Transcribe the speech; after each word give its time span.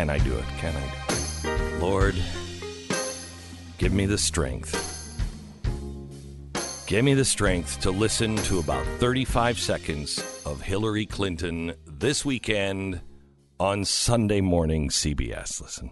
can 0.00 0.08
I 0.08 0.16
do 0.16 0.34
it? 0.34 0.44
Can 0.56 0.74
I 0.74 0.80
do 0.80 1.50
it? 1.50 1.78
Lord, 1.78 2.14
give 3.76 3.92
me 3.92 4.06
the 4.06 4.16
strength. 4.16 4.72
Give 6.86 7.04
me 7.04 7.12
the 7.12 7.26
strength 7.26 7.82
to 7.82 7.90
listen 7.90 8.36
to 8.36 8.60
about 8.60 8.86
35 8.98 9.58
seconds 9.58 10.42
of 10.46 10.62
Hillary 10.62 11.04
Clinton 11.04 11.74
this 11.86 12.24
weekend 12.24 13.02
on 13.58 13.84
Sunday 13.84 14.40
morning 14.40 14.88
CBS. 14.88 15.60
Listen. 15.60 15.90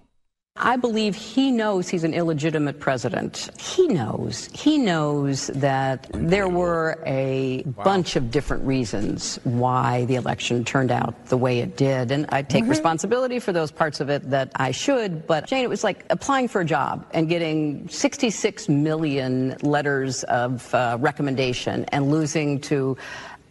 I 0.61 0.77
believe 0.77 1.15
he 1.15 1.51
knows 1.51 1.89
he's 1.89 2.05
an 2.05 2.15
illegitimate 2.15 2.81
president. 2.81 3.51
He 3.59 3.87
knows. 3.87 4.49
He 4.53 4.79
knows 4.79 5.49
that 5.49 6.09
there 6.13 6.49
were 6.49 7.03
a 7.07 7.63
wow. 7.63 7.85
bunch 7.85 8.17
of 8.17 8.31
different 8.31 8.65
reasons 8.65 9.39
why 9.45 10.05
the 10.07 10.17
election 10.17 10.65
turned 10.65 10.91
out 10.91 11.27
the 11.27 11.37
way 11.37 11.61
it 11.61 11.77
did. 11.77 12.11
And 12.11 12.27
I 12.31 12.43
take 12.43 12.63
mm-hmm. 12.63 12.71
responsibility 12.71 13.39
for 13.39 13.53
those 13.53 13.71
parts 13.71 14.01
of 14.01 14.11
it 14.11 14.29
that 14.31 14.51
I 14.57 14.73
should. 14.73 15.27
But 15.27 15.47
Jane, 15.47 15.65
it 15.65 15.71
was 15.71 15.85
like 15.85 16.05
applying 16.11 16.49
for 16.49 16.61
a 16.61 16.65
job 16.65 17.07
and 17.13 17.29
getting 17.29 17.89
66 17.89 18.69
million 18.69 19.57
letters 19.63 20.25
of 20.25 20.75
uh, 20.75 20.97
recommendation 21.01 21.85
and 21.87 22.11
losing 22.11 22.61
to 22.63 22.97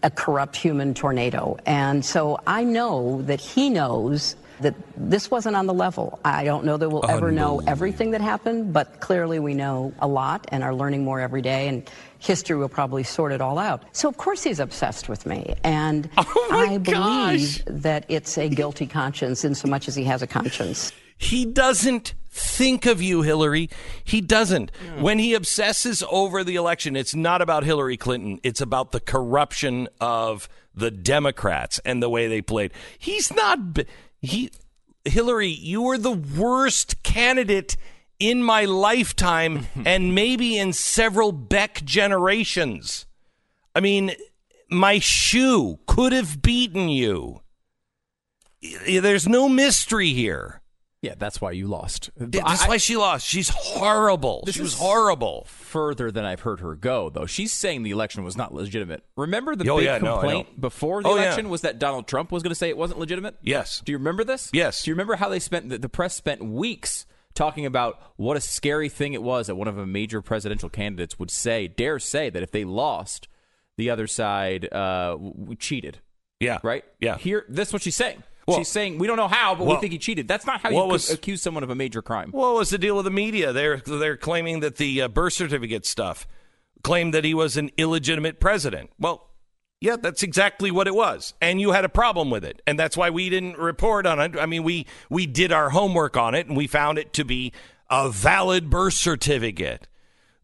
a 0.03 0.11
corrupt 0.11 0.55
human 0.55 0.93
tornado. 0.93 1.57
And 1.65 2.03
so 2.03 2.39
I 2.45 2.63
know 2.63 3.21
that 3.23 3.39
he 3.39 3.69
knows 3.69 4.35
that 4.61 4.75
this 4.95 5.29
wasn't 5.29 5.55
on 5.55 5.65
the 5.67 5.73
level. 5.73 6.19
I 6.25 6.43
don't 6.43 6.65
know 6.65 6.77
that 6.77 6.89
we'll 6.89 7.09
ever 7.09 7.31
know 7.31 7.61
everything 7.67 8.11
that 8.11 8.21
happened, 8.21 8.73
but 8.73 8.99
clearly 8.99 9.39
we 9.39 9.53
know 9.53 9.93
a 9.99 10.07
lot 10.07 10.45
and 10.49 10.63
are 10.63 10.73
learning 10.73 11.03
more 11.03 11.19
every 11.19 11.41
day, 11.41 11.67
and 11.67 11.89
history 12.19 12.57
will 12.57 12.69
probably 12.69 13.03
sort 13.03 13.31
it 13.31 13.41
all 13.41 13.59
out. 13.59 13.83
So, 13.91 14.09
of 14.09 14.17
course, 14.17 14.43
he's 14.43 14.59
obsessed 14.59 15.09
with 15.09 15.25
me. 15.25 15.55
And 15.63 16.09
oh 16.17 16.49
I 16.51 16.77
believe 16.77 17.63
that 17.65 18.05
it's 18.09 18.37
a 18.37 18.49
guilty 18.49 18.87
conscience 18.87 19.43
in 19.43 19.55
so 19.55 19.67
much 19.67 19.87
as 19.87 19.95
he 19.95 20.03
has 20.05 20.21
a 20.21 20.27
conscience. 20.27 20.91
He 21.17 21.45
doesn't 21.45 22.13
think 22.29 22.85
of 22.85 23.01
you, 23.01 23.23
Hillary. 23.23 23.69
He 24.03 24.21
doesn't. 24.21 24.71
Yeah. 24.83 25.01
When 25.01 25.19
he 25.19 25.33
obsesses 25.33 26.03
over 26.11 26.43
the 26.43 26.55
election, 26.55 26.95
it's 26.95 27.15
not 27.15 27.41
about 27.41 27.63
Hillary 27.63 27.97
Clinton, 27.97 28.39
it's 28.43 28.61
about 28.61 28.91
the 28.91 28.99
corruption 28.99 29.87
of 29.99 30.47
the 30.75 30.91
Democrats 30.91 31.79
and 31.83 32.03
the 32.03 32.09
way 32.09 32.27
they 32.27 32.41
played. 32.41 32.71
He's 32.99 33.33
not 33.33 33.79
he 34.21 34.51
Hillary, 35.05 35.49
you 35.49 35.81
were 35.81 35.97
the 35.97 36.11
worst 36.11 37.01
candidate 37.03 37.77
in 38.19 38.43
my 38.43 38.65
lifetime 38.65 39.67
and 39.85 40.13
maybe 40.13 40.57
in 40.57 40.73
several 40.73 41.31
Beck 41.31 41.83
generations. 41.83 43.05
I 43.75 43.79
mean, 43.79 44.13
my 44.69 44.99
shoe 44.99 45.79
could 45.87 46.13
have 46.13 46.41
beaten 46.41 46.89
you. 46.89 47.41
There's 48.85 49.27
no 49.27 49.47
mystery 49.47 50.13
here. 50.13 50.61
Yeah, 51.07 51.15
that's 51.17 51.39
why 51.39 51.51
you 51.51 51.67
lost. 51.67 52.09
Yeah, 52.19 52.43
that's 52.43 52.63
I, 52.63 52.67
why 52.67 52.77
she 52.77 52.97
lost. 52.97 53.25
She's 53.25 53.49
horrible. 53.49 54.43
She 54.51 54.61
was 54.61 54.73
horrible. 54.73 55.45
Further 55.47 56.11
than 56.11 56.25
I've 56.25 56.41
heard 56.41 56.59
her 56.59 56.75
go, 56.75 57.09
though. 57.09 57.25
She's 57.25 57.53
saying 57.53 57.83
the 57.83 57.91
election 57.91 58.23
was 58.23 58.35
not 58.35 58.53
legitimate. 58.53 59.03
Remember 59.15 59.55
the 59.55 59.69
oh, 59.69 59.77
big 59.77 59.85
yeah, 59.85 59.99
complaint 59.99 60.49
no, 60.55 60.61
before 60.61 61.01
the 61.01 61.09
oh, 61.09 61.15
election 61.15 61.45
yeah. 61.45 61.51
was 61.51 61.61
that 61.61 61.79
Donald 61.79 62.07
Trump 62.07 62.31
was 62.31 62.43
going 62.43 62.51
to 62.51 62.55
say 62.55 62.69
it 62.69 62.77
wasn't 62.77 62.99
legitimate? 62.99 63.37
Yes. 63.41 63.81
Do 63.85 63.91
you 63.91 63.97
remember 63.97 64.23
this? 64.23 64.49
Yes. 64.53 64.83
Do 64.83 64.91
you 64.91 64.95
remember 64.95 65.15
how 65.15 65.29
they 65.29 65.39
spent 65.39 65.69
the, 65.69 65.77
the 65.77 65.89
press 65.89 66.15
spent 66.15 66.43
weeks 66.43 67.05
talking 67.33 67.65
about 67.65 68.01
what 68.17 68.35
a 68.35 68.41
scary 68.41 68.89
thing 68.89 69.13
it 69.13 69.23
was 69.23 69.47
that 69.47 69.55
one 69.55 69.67
of 69.67 69.77
a 69.77 69.85
major 69.85 70.21
presidential 70.21 70.69
candidates 70.69 71.19
would 71.19 71.31
say, 71.31 71.67
dare 71.67 71.99
say 71.99 72.29
that 72.29 72.43
if 72.43 72.51
they 72.51 72.65
lost, 72.65 73.27
the 73.77 73.89
other 73.89 74.07
side 74.07 74.67
uh, 74.73 75.17
cheated. 75.59 75.99
Yeah. 76.39 76.59
Right? 76.63 76.83
Yeah. 76.99 77.17
Here, 77.17 77.45
this 77.47 77.69
is 77.69 77.73
what 77.73 77.81
she's 77.81 77.95
saying. 77.95 78.23
Well, 78.47 78.57
She's 78.57 78.69
saying 78.69 78.97
we 78.97 79.07
don't 79.07 79.17
know 79.17 79.27
how, 79.27 79.55
but 79.55 79.67
well, 79.67 79.75
we 79.75 79.81
think 79.81 79.91
he 79.91 79.99
cheated. 79.99 80.27
That's 80.27 80.45
not 80.45 80.61
how 80.61 80.69
you 80.69 80.77
was, 80.77 81.09
accuse 81.09 81.41
someone 81.41 81.63
of 81.63 81.69
a 81.69 81.75
major 81.75 82.01
crime. 82.01 82.31
What 82.31 82.55
was 82.55 82.69
the 82.69 82.77
deal 82.77 82.95
with 82.95 83.03
the 83.03 83.11
media? 83.11 83.51
They're 83.51 83.77
they're 83.77 84.15
claiming 84.15 84.61
that 84.61 84.77
the 84.77 85.01
uh, 85.01 85.07
birth 85.09 85.33
certificate 85.33 85.85
stuff 85.85 86.25
claimed 86.81 87.13
that 87.13 87.25
he 87.25 87.33
was 87.33 87.57
an 87.57 87.71
illegitimate 87.77 88.39
president. 88.39 88.89
Well, 88.97 89.29
yeah, 89.81 89.97
that's 89.97 90.23
exactly 90.23 90.71
what 90.71 90.87
it 90.87 90.95
was, 90.95 91.33
and 91.41 91.59
you 91.59 91.73
had 91.73 91.83
a 91.83 91.89
problem 91.89 92.29
with 92.29 92.45
it, 92.45 92.61
and 92.65 92.79
that's 92.79 92.95
why 92.95 93.09
we 93.09 93.29
didn't 93.29 93.57
report 93.57 94.05
on 94.07 94.19
it. 94.21 94.39
I 94.39 94.45
mean, 94.45 94.63
we 94.63 94.87
we 95.09 95.25
did 95.25 95.51
our 95.51 95.71
homework 95.71 96.15
on 96.15 96.33
it, 96.33 96.47
and 96.47 96.55
we 96.55 96.67
found 96.67 96.97
it 96.97 97.11
to 97.13 97.25
be 97.25 97.51
a 97.89 98.09
valid 98.09 98.69
birth 98.69 98.93
certificate. 98.93 99.87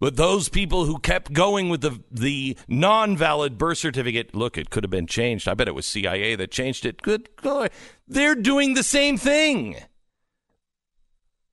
But 0.04 0.18
those 0.18 0.50
people 0.50 0.84
who 0.84 1.00
kept 1.00 1.32
going 1.32 1.70
with 1.70 1.80
the 1.80 2.04
the 2.12 2.58
non-valid 2.68 3.58
birth 3.58 3.78
certificate, 3.78 4.36
look, 4.36 4.58
it 4.58 4.70
could 4.70 4.84
have 4.84 4.92
been 4.92 5.08
changed. 5.08 5.48
I 5.48 5.54
bet 5.54 5.70
it 5.70 5.76
was 5.76 5.86
CIA 5.86 6.36
that 6.36 6.52
changed 6.52 6.86
it. 6.86 7.02
Good 7.02 7.30
God. 7.38 7.70
They're 8.06 8.36
doing 8.36 8.74
the 8.74 8.84
same 8.84 9.18
thing. 9.18 9.78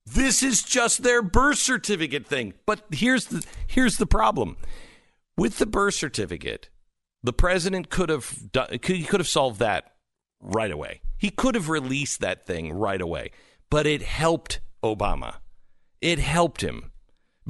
This 0.04 0.42
is 0.42 0.64
just 0.64 1.04
their 1.04 1.22
birth 1.22 1.58
certificate 1.58 2.26
thing. 2.26 2.54
But 2.66 2.82
here's 2.90 3.26
the 3.26 3.46
here's 3.68 3.98
the 3.98 4.06
problem. 4.06 4.56
With 5.36 5.58
the 5.58 5.66
birth 5.66 5.94
certificate, 5.94 6.70
the 7.22 7.32
president 7.32 7.88
could 7.88 8.08
have 8.08 8.50
done, 8.50 8.80
he 8.82 9.04
could 9.04 9.20
have 9.20 9.28
solved 9.28 9.60
that 9.60 9.92
right 10.40 10.72
away. 10.72 11.02
He 11.18 11.30
could 11.30 11.54
have 11.54 11.68
released 11.68 12.18
that 12.18 12.46
thing 12.48 12.72
right 12.72 13.00
away. 13.00 13.30
But 13.70 13.86
it 13.86 14.02
helped 14.02 14.58
Obama. 14.82 15.36
It 16.00 16.18
helped 16.18 16.62
him 16.62 16.89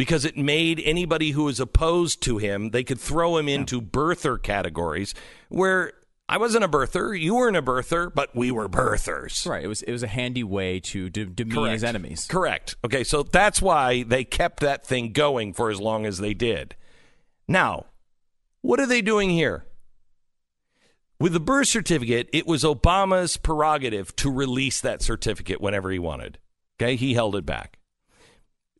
because 0.01 0.25
it 0.25 0.35
made 0.35 0.81
anybody 0.83 1.33
who 1.33 1.45
was 1.45 1.61
opposed 1.61 2.23
to 2.23 2.39
him, 2.39 2.71
they 2.71 2.83
could 2.83 2.99
throw 2.99 3.37
him 3.37 3.51
into 3.51 3.83
birther 3.83 4.43
categories 4.43 5.15
where 5.51 5.93
I 6.27 6.39
wasn't 6.39 6.65
a 6.65 6.69
birther, 6.69 7.21
you 7.21 7.35
weren't 7.35 7.59
a 7.59 7.61
birther, 7.61 8.11
but 8.15 8.35
we 8.35 8.51
were 8.51 8.67
birthers. 8.67 9.47
Right. 9.47 9.63
It 9.63 9.67
was 9.67 9.83
it 9.83 9.93
was 9.93 10.03
a 10.03 10.07
handy 10.07 10.43
way 10.43 10.81
to 10.81 11.11
de- 11.11 11.27
demean 11.27 11.55
Correct. 11.55 11.73
his 11.75 11.85
enemies. 11.85 12.27
Correct. 12.31 12.77
Okay, 12.83 13.05
so 13.05 13.23
that's 13.23 13.61
why 13.61 14.03
they 14.05 14.25
kept 14.25 14.61
that 14.61 14.87
thing 14.87 15.13
going 15.13 15.53
for 15.53 15.69
as 15.69 15.79
long 15.79 16.07
as 16.07 16.17
they 16.17 16.33
did. 16.33 16.77
Now, 17.47 17.85
what 18.63 18.81
are 18.81 18.87
they 18.87 19.03
doing 19.03 19.29
here? 19.29 19.67
With 21.19 21.35
the 21.35 21.41
birth 21.41 21.69
certificate, 21.69 22.31
it 22.33 22.47
was 22.47 22.65
Obama's 22.65 23.37
prerogative 23.37 24.17
to 24.17 24.33
release 24.33 24.81
that 24.81 25.03
certificate 25.03 25.61
whenever 25.61 25.91
he 25.91 25.99
wanted. 25.99 26.39
Okay, 26.81 26.97
he 26.97 27.13
held 27.13 27.37
it 27.37 27.45
back. 27.45 27.79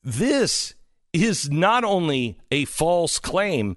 This 0.03 0.77
is 1.13 1.51
not 1.51 1.85
only 1.85 2.39
a 2.51 2.65
false 2.65 3.19
claim, 3.19 3.77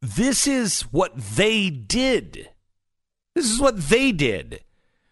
this 0.00 0.46
is 0.46 0.82
what 0.82 1.16
they 1.16 1.70
did. 1.70 2.50
This 3.34 3.50
is 3.50 3.60
what 3.60 3.88
they 3.88 4.12
did. 4.12 4.64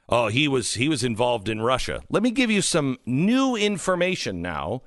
Oh, 0.08 0.28
he 0.28 0.48
was 0.48 0.74
he 0.74 0.88
was 0.88 1.04
involved 1.04 1.48
in 1.48 1.60
Russia. 1.60 2.02
Let 2.08 2.22
me 2.22 2.30
give 2.30 2.50
you 2.50 2.62
some 2.62 2.96
new 3.04 3.54
information 3.56 4.41
now 4.41 4.82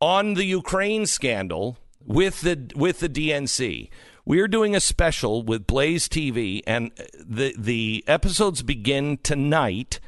on 0.00 0.34
the 0.34 0.44
Ukraine 0.44 1.06
scandal 1.06 1.78
with 2.04 2.40
the 2.40 2.72
with 2.74 2.98
the 3.00 3.08
DNC. 3.08 3.88
We're 4.24 4.48
doing 4.48 4.74
a 4.74 4.80
special 4.80 5.44
with 5.44 5.68
Blaze 5.68 6.08
TV 6.08 6.62
and 6.66 6.90
the 7.14 7.54
the 7.56 8.02
episodes 8.08 8.62
begin 8.62 9.18
tonight. 9.22 10.00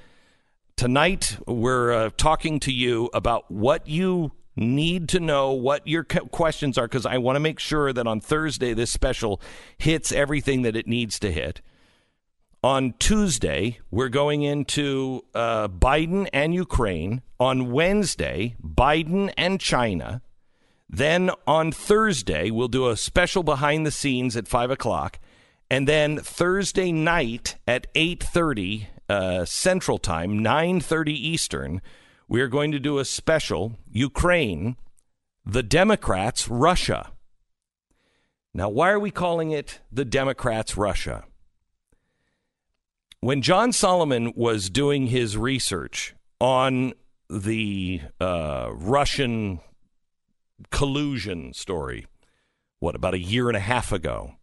Tonight 0.76 1.38
we're 1.46 1.92
uh, 1.92 2.10
talking 2.16 2.58
to 2.60 2.72
you 2.72 3.10
about 3.14 3.48
what 3.50 3.86
you 3.86 4.32
need 4.58 5.08
to 5.10 5.20
know 5.20 5.52
what 5.52 5.86
your 5.86 6.04
questions 6.04 6.76
are 6.76 6.86
because 6.86 7.06
I 7.06 7.18
want 7.18 7.36
to 7.36 7.40
make 7.40 7.58
sure 7.58 7.92
that 7.92 8.06
on 8.06 8.20
Thursday 8.20 8.74
this 8.74 8.90
special 8.90 9.40
hits 9.78 10.12
everything 10.12 10.62
that 10.62 10.76
it 10.76 10.86
needs 10.86 11.18
to 11.20 11.32
hit. 11.32 11.60
On 12.62 12.92
Tuesday, 12.98 13.78
we're 13.90 14.08
going 14.08 14.42
into 14.42 15.24
uh, 15.32 15.68
Biden 15.68 16.28
and 16.32 16.52
Ukraine. 16.52 17.22
On 17.38 17.70
Wednesday, 17.70 18.56
Biden 18.60 19.32
and 19.38 19.60
China. 19.60 20.22
Then 20.90 21.30
on 21.46 21.70
Thursday, 21.70 22.50
we'll 22.50 22.66
do 22.66 22.88
a 22.88 22.96
special 22.96 23.44
behind 23.44 23.86
the 23.86 23.92
scenes 23.92 24.36
at 24.36 24.48
five 24.48 24.72
o'clock, 24.72 25.20
and 25.70 25.86
then 25.86 26.18
Thursday 26.18 26.90
night 26.90 27.56
at 27.66 27.86
eight 27.94 28.24
thirty 28.24 28.88
uh, 29.08 29.44
Central 29.44 29.98
Time, 29.98 30.38
nine 30.38 30.80
thirty 30.80 31.12
Eastern 31.12 31.80
we 32.28 32.42
are 32.42 32.48
going 32.48 32.70
to 32.72 32.78
do 32.78 32.98
a 32.98 33.04
special 33.04 33.78
Ukraine, 33.90 34.76
the 35.46 35.62
Democrats, 35.62 36.46
Russia. 36.48 37.12
Now, 38.52 38.68
why 38.68 38.90
are 38.90 39.00
we 39.00 39.10
calling 39.10 39.50
it 39.50 39.80
the 39.90 40.04
Democrats, 40.04 40.76
Russia? 40.76 41.24
When 43.20 43.42
John 43.42 43.72
Solomon 43.72 44.32
was 44.36 44.70
doing 44.70 45.06
his 45.06 45.36
research 45.36 46.14
on 46.40 46.92
the 47.30 48.02
uh, 48.20 48.70
Russian 48.72 49.60
collusion 50.70 51.52
story, 51.54 52.06
what, 52.78 52.94
about 52.94 53.14
a 53.14 53.18
year 53.18 53.48
and 53.48 53.56
a 53.56 53.60
half 53.60 53.90
ago, 53.90 54.34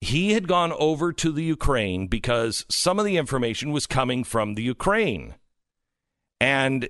he 0.00 0.32
had 0.32 0.46
gone 0.46 0.72
over 0.72 1.12
to 1.12 1.32
the 1.32 1.42
Ukraine 1.42 2.08
because 2.08 2.66
some 2.68 2.98
of 2.98 3.04
the 3.04 3.16
information 3.16 3.72
was 3.72 3.86
coming 3.86 4.22
from 4.22 4.54
the 4.54 4.62
Ukraine. 4.62 5.34
And 6.40 6.88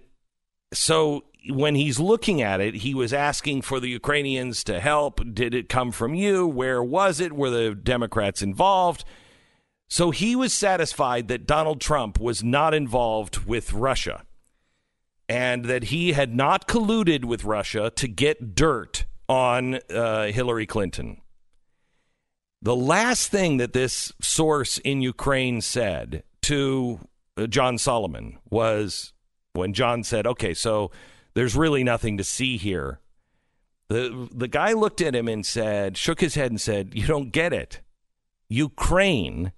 so 0.72 1.24
when 1.48 1.74
he's 1.74 1.98
looking 1.98 2.42
at 2.42 2.60
it, 2.60 2.74
he 2.74 2.94
was 2.94 3.12
asking 3.12 3.62
for 3.62 3.80
the 3.80 3.88
Ukrainians 3.88 4.62
to 4.64 4.80
help. 4.80 5.20
Did 5.32 5.54
it 5.54 5.68
come 5.68 5.92
from 5.92 6.14
you? 6.14 6.46
Where 6.46 6.82
was 6.82 7.20
it? 7.20 7.32
Were 7.32 7.50
the 7.50 7.74
Democrats 7.74 8.42
involved? 8.42 9.04
So 9.88 10.10
he 10.10 10.36
was 10.36 10.52
satisfied 10.52 11.28
that 11.28 11.46
Donald 11.46 11.80
Trump 11.80 12.20
was 12.20 12.44
not 12.44 12.74
involved 12.74 13.46
with 13.46 13.72
Russia. 13.72 14.24
and 15.28 15.66
that 15.66 15.84
he 15.84 16.12
had 16.12 16.34
not 16.34 16.66
colluded 16.66 17.24
with 17.24 17.44
Russia 17.44 17.92
to 17.96 18.08
get 18.08 18.54
dirt 18.54 19.04
on 19.28 19.78
uh, 19.90 20.26
Hillary 20.26 20.66
Clinton. 20.66 21.20
The 22.62 22.74
last 22.76 23.30
thing 23.30 23.58
that 23.58 23.72
this 23.72 24.12
source 24.20 24.78
in 24.78 25.02
Ukraine 25.02 25.60
said 25.60 26.24
to 26.42 27.00
uh, 27.36 27.46
John 27.46 27.78
Solomon 27.78 28.38
was 28.50 29.12
when 29.52 29.72
John 29.72 30.04
said, 30.04 30.26
"Okay, 30.26 30.54
so 30.54 30.90
there's 31.34 31.56
really 31.56 31.84
nothing 31.84 32.16
to 32.18 32.24
see 32.24 32.56
here." 32.56 33.00
The 33.88 34.28
the 34.30 34.48
guy 34.48 34.72
looked 34.72 35.00
at 35.00 35.14
him 35.14 35.28
and 35.28 35.44
said, 35.44 35.96
shook 35.96 36.20
his 36.20 36.34
head 36.34 36.50
and 36.50 36.60
said, 36.60 36.92
"You 36.94 37.06
don't 37.06 37.32
get 37.32 37.52
it. 37.52 37.80
Ukraine 38.48 39.52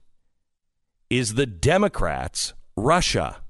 is 1.09 1.35
the 1.35 1.47
Democrats' 1.47 2.55
Russia." 2.77 3.43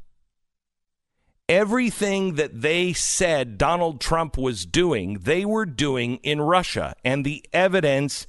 Everything 1.48 2.36
that 2.36 2.60
they 2.62 2.92
said 2.92 3.58
Donald 3.58 4.00
Trump 4.00 4.38
was 4.38 4.64
doing, 4.64 5.14
they 5.14 5.44
were 5.44 5.66
doing 5.66 6.16
in 6.22 6.40
Russia. 6.40 6.94
And 7.04 7.24
the 7.24 7.44
evidence 7.52 8.28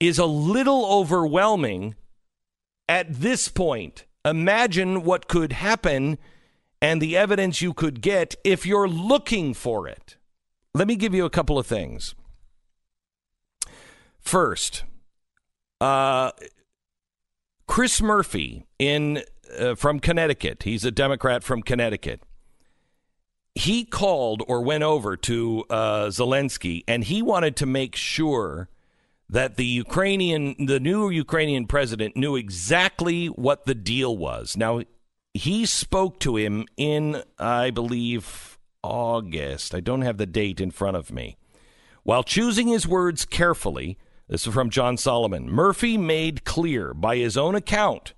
is 0.00 0.18
a 0.18 0.24
little 0.24 0.86
overwhelming 0.86 1.94
at 2.88 3.12
this 3.20 3.48
point. 3.48 4.06
Imagine 4.24 5.04
what 5.04 5.28
could 5.28 5.52
happen 5.52 6.18
and 6.84 7.00
the 7.00 7.16
evidence 7.16 7.62
you 7.62 7.72
could 7.72 8.00
get 8.00 8.34
if 8.44 8.66
you're 8.66 8.88
looking 8.88 9.54
for 9.54 9.88
it. 9.88 10.16
Let 10.74 10.86
me 10.86 10.96
give 10.96 11.14
you 11.14 11.24
a 11.24 11.30
couple 11.30 11.58
of 11.58 11.66
things. 11.66 12.14
First, 14.20 14.84
uh, 15.80 16.32
Chris 17.66 18.02
Murphy 18.02 18.66
in 18.78 19.22
uh, 19.58 19.74
from 19.74 20.00
Connecticut. 20.00 20.64
He's 20.64 20.84
a 20.84 20.90
Democrat 20.90 21.42
from 21.42 21.62
Connecticut 21.62 22.20
he 23.54 23.84
called 23.84 24.42
or 24.48 24.60
went 24.62 24.82
over 24.82 25.16
to 25.16 25.64
uh, 25.70 26.06
Zelensky 26.06 26.82
and 26.88 27.04
he 27.04 27.22
wanted 27.22 27.56
to 27.56 27.66
make 27.66 27.94
sure 27.94 28.68
that 29.30 29.56
the 29.56 29.64
Ukrainian, 29.64 30.66
the 30.66 30.80
new 30.80 31.08
Ukrainian 31.08 31.66
president 31.66 32.16
knew 32.16 32.36
exactly 32.36 33.26
what 33.26 33.64
the 33.64 33.74
deal 33.74 34.16
was. 34.16 34.56
Now, 34.56 34.82
he 35.34 35.66
spoke 35.66 36.20
to 36.20 36.36
him 36.36 36.64
in, 36.76 37.22
I 37.38 37.70
believe, 37.70 38.56
August. 38.82 39.74
I 39.74 39.80
don't 39.80 40.02
have 40.02 40.16
the 40.16 40.26
date 40.26 40.60
in 40.60 40.70
front 40.70 40.96
of 40.96 41.12
me. 41.12 41.36
While 42.04 42.22
choosing 42.22 42.68
his 42.68 42.86
words 42.86 43.24
carefully, 43.24 43.98
this 44.28 44.46
is 44.46 44.54
from 44.54 44.70
John 44.70 44.96
Solomon, 44.96 45.50
Murphy 45.50 45.98
made 45.98 46.44
clear 46.44 46.94
by 46.94 47.16
his 47.16 47.36
own 47.36 47.54
account 47.54 48.14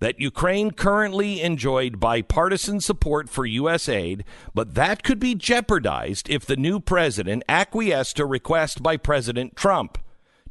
that 0.00 0.20
Ukraine 0.20 0.70
currently 0.70 1.40
enjoyed 1.40 2.00
bipartisan 2.00 2.80
support 2.80 3.28
for 3.28 3.46
U.S. 3.46 3.88
aid, 3.88 4.24
but 4.52 4.74
that 4.74 5.02
could 5.02 5.18
be 5.18 5.34
jeopardized 5.34 6.28
if 6.28 6.44
the 6.44 6.56
new 6.56 6.80
president 6.80 7.42
acquiesced 7.48 8.16
to 8.16 8.24
a 8.24 8.26
request 8.26 8.82
by 8.82 8.96
President 8.96 9.54
Trump 9.54 9.98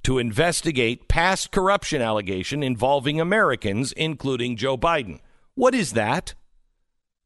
to 0.04 0.18
investigate 0.18 1.08
past 1.08 1.52
corruption 1.52 2.02
allegation 2.02 2.64
involving 2.64 3.20
Americans, 3.20 3.92
including 3.94 4.58
Joe 4.58 4.78
Biden. 4.78 5.20
What 5.56 5.76
is 5.76 5.94
that? 5.94 6.34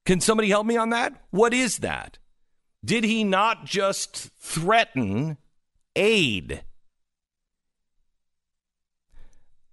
Can 0.05 0.21
somebody 0.21 0.49
help 0.49 0.65
me 0.65 0.77
on 0.77 0.89
that? 0.89 1.21
What 1.31 1.53
is 1.53 1.79
that? 1.79 2.17
Did 2.83 3.03
he 3.03 3.23
not 3.23 3.65
just 3.65 4.29
threaten 4.39 5.37
aid? 5.95 6.63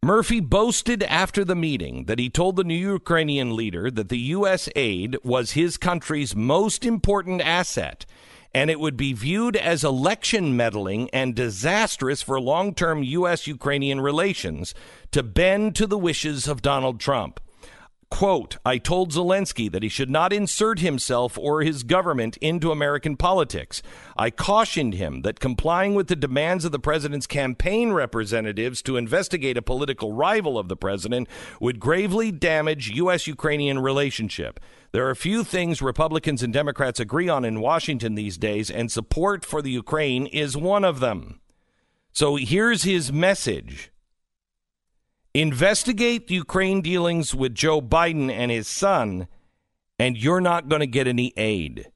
Murphy 0.02 0.40
boasted 0.40 1.02
after 1.04 1.44
the 1.44 1.54
meeting 1.54 2.04
that 2.04 2.18
he 2.18 2.28
told 2.28 2.56
the 2.56 2.64
new 2.64 2.74
Ukrainian 2.74 3.56
leader 3.56 3.90
that 3.90 4.10
the 4.10 4.18
U.S. 4.18 4.68
aid 4.76 5.16
was 5.24 5.52
his 5.52 5.76
country's 5.78 6.36
most 6.36 6.84
important 6.84 7.40
asset 7.40 8.04
and 8.54 8.70
it 8.70 8.78
would 8.78 8.96
be 8.96 9.12
viewed 9.12 9.56
as 9.56 9.82
election 9.82 10.56
meddling 10.56 11.10
and 11.10 11.34
disastrous 11.34 12.22
for 12.22 12.40
long 12.40 12.72
term 12.72 13.02
U.S. 13.02 13.46
Ukrainian 13.46 14.00
relations 14.00 14.74
to 15.10 15.22
bend 15.22 15.74
to 15.76 15.86
the 15.86 15.98
wishes 15.98 16.46
of 16.46 16.62
Donald 16.62 17.00
Trump. 17.00 17.40
Quote, 18.14 18.58
I 18.64 18.78
told 18.78 19.10
Zelensky 19.10 19.68
that 19.72 19.82
he 19.82 19.88
should 19.88 20.08
not 20.08 20.32
insert 20.32 20.78
himself 20.78 21.36
or 21.36 21.62
his 21.62 21.82
government 21.82 22.36
into 22.36 22.70
American 22.70 23.16
politics. 23.16 23.82
I 24.16 24.30
cautioned 24.30 24.94
him 24.94 25.22
that 25.22 25.40
complying 25.40 25.96
with 25.96 26.06
the 26.06 26.14
demands 26.14 26.64
of 26.64 26.70
the 26.70 26.78
president's 26.78 27.26
campaign 27.26 27.90
representatives 27.90 28.82
to 28.82 28.96
investigate 28.96 29.56
a 29.56 29.62
political 29.62 30.12
rival 30.12 30.60
of 30.60 30.68
the 30.68 30.76
president 30.76 31.28
would 31.58 31.80
gravely 31.80 32.30
damage 32.30 32.88
U.S. 32.90 33.26
Ukrainian 33.26 33.80
relationship. 33.80 34.60
There 34.92 35.10
are 35.10 35.16
few 35.16 35.42
things 35.42 35.82
Republicans 35.82 36.40
and 36.40 36.52
Democrats 36.52 37.00
agree 37.00 37.28
on 37.28 37.44
in 37.44 37.58
Washington 37.58 38.14
these 38.14 38.38
days, 38.38 38.70
and 38.70 38.92
support 38.92 39.44
for 39.44 39.60
the 39.60 39.72
Ukraine 39.72 40.26
is 40.26 40.56
one 40.56 40.84
of 40.84 41.00
them. 41.00 41.40
So 42.12 42.36
here's 42.36 42.84
his 42.84 43.12
message. 43.12 43.90
Investigate 45.34 46.30
Ukraine 46.30 46.80
dealings 46.80 47.34
with 47.34 47.56
Joe 47.56 47.82
Biden 47.82 48.30
and 48.30 48.52
his 48.52 48.68
son, 48.68 49.26
and 49.98 50.16
you're 50.16 50.40
not 50.40 50.68
going 50.68 50.78
to 50.78 50.86
get 50.86 51.08
any 51.08 51.32
aid. 51.36 51.90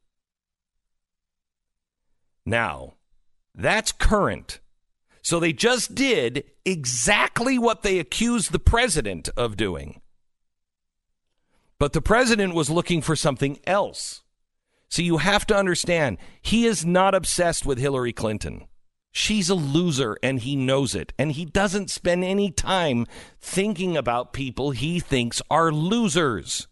Now, 2.44 2.94
that's 3.55 3.93
current. 3.93 4.58
So 5.23 5.38
they 5.38 5.52
just 5.52 5.94
did 5.94 6.44
exactly 6.64 7.58
what 7.58 7.82
they 7.82 8.00
accused 8.00 8.50
the 8.50 8.58
president 8.58 9.29
of 9.37 9.56
doing. 9.56 10.00
But 11.79 11.93
the 11.93 12.02
president 12.02 12.55
was 12.55 12.70
looking 12.70 13.02
for 13.02 13.14
something 13.14 13.61
else. 13.67 14.23
So 14.88 15.02
you 15.02 15.19
have 15.19 15.46
to 15.46 15.56
understand, 15.56 16.19
he 16.43 16.67
is 16.67 16.85
not 16.85 17.14
obsessed 17.14 17.64
with 17.64 17.79
Hillary 17.79 18.12
Clinton. 18.12 18.67
She's 19.12 19.50
a 19.50 19.55
loser 19.55 20.16
and 20.22 20.40
he 20.40 20.56
knows 20.56 20.94
it. 20.94 21.12
And 21.19 21.32
he 21.32 21.44
doesn't 21.44 21.90
spend 21.90 22.25
any 22.25 22.50
time 22.50 23.06
thinking 23.40 23.96
about 23.96 24.32
people 24.32 24.70
he 24.70 25.00
thinks 25.00 25.43
are 25.50 25.72
losers. 25.72 26.69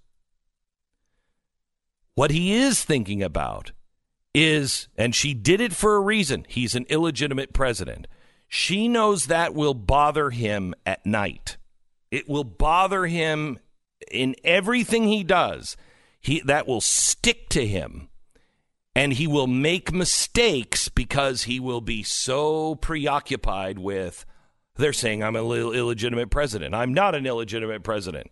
What 2.15 2.31
he 2.31 2.55
is 2.55 2.83
thinking 2.83 3.23
about 3.23 3.73
is, 4.35 4.89
and 4.97 5.15
she 5.15 5.35
did 5.35 5.61
it 5.61 5.73
for 5.73 5.97
a 5.97 6.01
reason, 6.01 6.47
he's 6.49 6.75
an 6.75 6.87
illegitimate 6.89 7.53
president. 7.53 8.07
She 8.49 8.89
knows 8.89 9.27
that 9.27 9.55
will 9.55 9.75
bother 9.75 10.31
him 10.31 10.75
at 10.85 11.05
night. 11.05 11.57
It 12.11 12.29
will 12.29 12.45
bother 12.45 13.07
him 13.07 13.59
in 14.11 14.37
everything 14.45 15.09
he 15.09 15.25
does. 15.25 15.77
He, 16.21 16.41
that 16.41 16.67
will 16.67 16.81
stick 16.81 17.49
to 17.51 17.67
him 17.67 18.09
and 18.97 19.13
he 19.13 19.27
will 19.27 19.47
make 19.47 19.93
mistakes 19.93 20.89
because 20.89 21.43
he 21.43 21.61
will 21.61 21.83
be 21.83 22.03
so 22.03 22.75
preoccupied 22.77 23.79
with 23.79 24.25
they're 24.77 24.95
saying 24.95 25.23
I'm 25.23 25.37
an 25.37 25.45
Ill- 25.45 25.73
illegitimate 25.73 26.31
president. 26.31 26.75
I'm 26.75 26.95
not 26.95 27.15
an 27.15 27.27
illegitimate 27.27 27.83
president. 27.83 28.31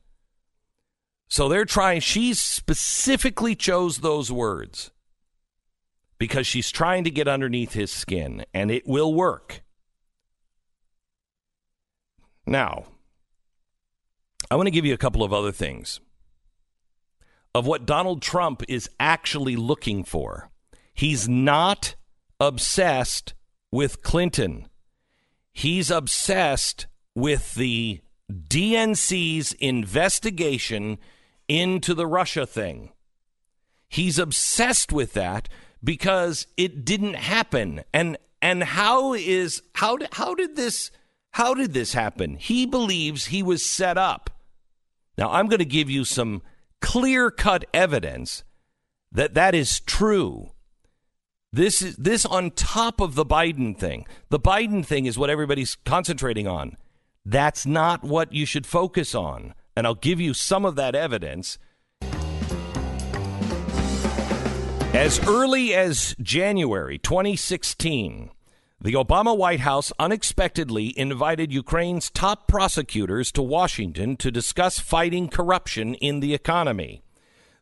So 1.29 1.49
they're 1.51 1.67
trying 1.67 2.01
she 2.01 2.33
specifically 2.33 3.55
chose 3.55 3.99
those 3.99 4.33
words 4.33 4.91
because 6.17 6.47
she's 6.47 6.71
trying 6.71 7.05
to 7.05 7.11
get 7.11 7.29
underneath 7.29 7.75
his 7.75 7.91
skin 7.91 8.47
and 8.55 8.71
it 8.71 8.87
will 8.87 9.13
work. 9.13 9.63
Now, 12.47 12.87
I 14.51 14.57
want 14.57 14.67
to 14.67 14.71
give 14.71 14.87
you 14.87 14.95
a 14.95 14.99
couple 14.99 15.23
of 15.23 15.33
other 15.35 15.53
things 15.53 16.01
of 17.55 17.67
what 17.67 17.85
Donald 17.85 18.23
Trump 18.23 18.63
is 18.67 18.89
actually 18.99 19.57
looking 19.57 20.05
for. 20.05 20.51
He's 20.95 21.29
not 21.29 21.97
obsessed 22.39 23.35
with 23.71 24.03
Clinton. 24.03 24.69
He's 25.53 25.91
obsessed 25.91 26.87
with 27.15 27.55
the 27.55 28.01
DNC's 28.33 29.53
investigation 29.55 30.99
into 31.49 31.95
the 31.95 32.07
Russia 32.07 32.47
thing. 32.47 32.91
He's 33.89 34.19
obsessed 34.19 34.93
with 34.93 35.13
that 35.15 35.49
because 35.83 36.47
it 36.57 36.85
didn't 36.85 37.15
happen. 37.15 37.83
And 37.93 38.17
and 38.41 38.63
how 38.63 39.15
is 39.15 39.63
how 39.75 39.99
how 40.13 40.35
did 40.35 40.57
this 40.57 40.91
how 41.33 41.55
did 41.55 41.75
this 41.75 41.93
happen? 41.93 42.37
He 42.37 42.67
believes 42.67 43.27
he 43.27 43.43
was 43.43 43.65
set 43.65 43.99
up. 43.99 44.31
Now 45.19 45.31
I'm 45.31 45.49
going 45.49 45.59
to 45.59 45.65
give 45.65 45.91
you 45.91 46.05
some 46.05 46.43
clear-cut 46.81 47.65
evidence 47.73 48.45
that 49.13 49.35
that 49.35 49.55
is 49.55 49.81
true. 49.81 50.54
This 51.55 51.83
is 51.83 51.95
this 51.95 52.27
on 52.27 52.51
top 52.51 53.01
of 53.01 53.15
the 53.15 53.25
Biden 53.25 53.79
thing. 53.79 54.09
The 54.29 54.41
Biden 54.41 54.85
thing 54.85 55.07
is 55.07 55.17
what 55.17 55.31
everybody's 55.31 55.77
concentrating 55.85 56.49
on. 56.49 56.77
That's 57.25 57.65
not 57.65 58.03
what 58.03 58.33
you 58.33 58.45
should 58.45 58.67
focus 58.67 59.15
on. 59.15 59.55
And 59.77 59.87
I'll 59.87 59.95
give 59.95 60.21
you 60.21 60.35
some 60.35 60.65
of 60.65 60.75
that 60.75 60.97
evidence. 60.97 61.59
As 64.93 65.25
early 65.29 65.73
as 65.75 66.17
January 66.21 66.99
2016, 66.99 68.31
the 68.81 68.95
Obama 68.95 69.39
White 69.39 69.61
House 69.61 69.93
unexpectedly 69.97 70.93
invited 70.99 71.53
Ukraine's 71.53 72.11
top 72.11 72.49
prosecutors 72.49 73.31
to 73.31 73.43
Washington 73.43 74.17
to 74.17 74.33
discuss 74.33 74.81
fighting 74.81 75.29
corruption 75.29 75.95
in 75.95 76.19
the 76.19 76.35
economy. 76.35 77.05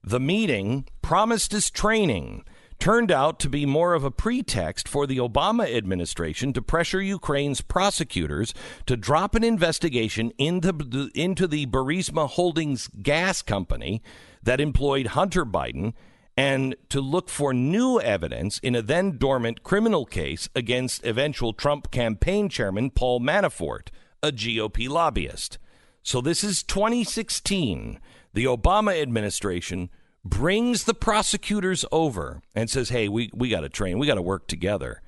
The 0.03 0.19
meeting, 0.19 0.87
promised 1.03 1.53
as 1.53 1.71
training, 1.71 2.45
turned 2.83 3.13
out 3.13 3.39
to 3.39 3.49
be 3.49 3.65
more 3.65 3.95
of 3.95 4.03
a 4.03 4.11
pretext 4.11 4.89
for 4.89 5.07
the 5.07 5.19
Obama 5.19 5.73
administration 5.73 6.53
to 6.53 6.61
pressure 6.61 7.01
Ukraine's 7.01 7.61
prosecutors 7.61 8.53
to 8.87 8.97
drop 8.97 9.37
an 9.37 9.45
investigation 9.45 10.33
into 10.37 10.73
the, 10.73 11.09
into 11.15 11.47
the 11.47 11.65
Burisma 11.67 12.29
Holdings 12.29 12.89
gas 13.01 13.41
company 13.41 14.03
that 14.43 14.61
employed 14.61 15.07
Hunter 15.07 15.47
Biden 15.47 15.93
and 16.37 16.75
to 16.89 17.01
look 17.01 17.29
for 17.29 17.55
new 17.55 18.01
evidence 18.01 18.59
in 18.59 18.75
a 18.75 18.83
then 18.83 19.17
dormant 19.17 19.63
criminal 19.63 20.05
case 20.05 20.49
against 20.57 21.07
eventual 21.07 21.53
Trump 21.53 21.93
campaign 21.93 22.49
chairman 22.49 22.91
Paul 22.91 23.21
Manafort, 23.21 23.91
a 24.25 24.33
GOP 24.33 24.89
lobbyist. 24.89 25.57
So 26.03 26.21
this 26.21 26.43
is 26.43 26.65
2016. 26.65 28.01
The 28.35 28.47
Obama 28.47 29.01
administration 29.01 29.89
brings 30.25 30.85
the 30.85 30.95
prosecutors 30.95 31.85
over 31.91 32.43
and 32.55 32.71
says, 32.71 32.91
hey, 32.91 33.09
we, 33.09 33.31
we 33.35 33.49
got 33.49 33.61
to 33.61 33.69
train, 33.69 33.99
we 33.99 34.07
got 34.07 34.15
to 34.15 34.23
work 34.23 34.47
together. 34.47 35.03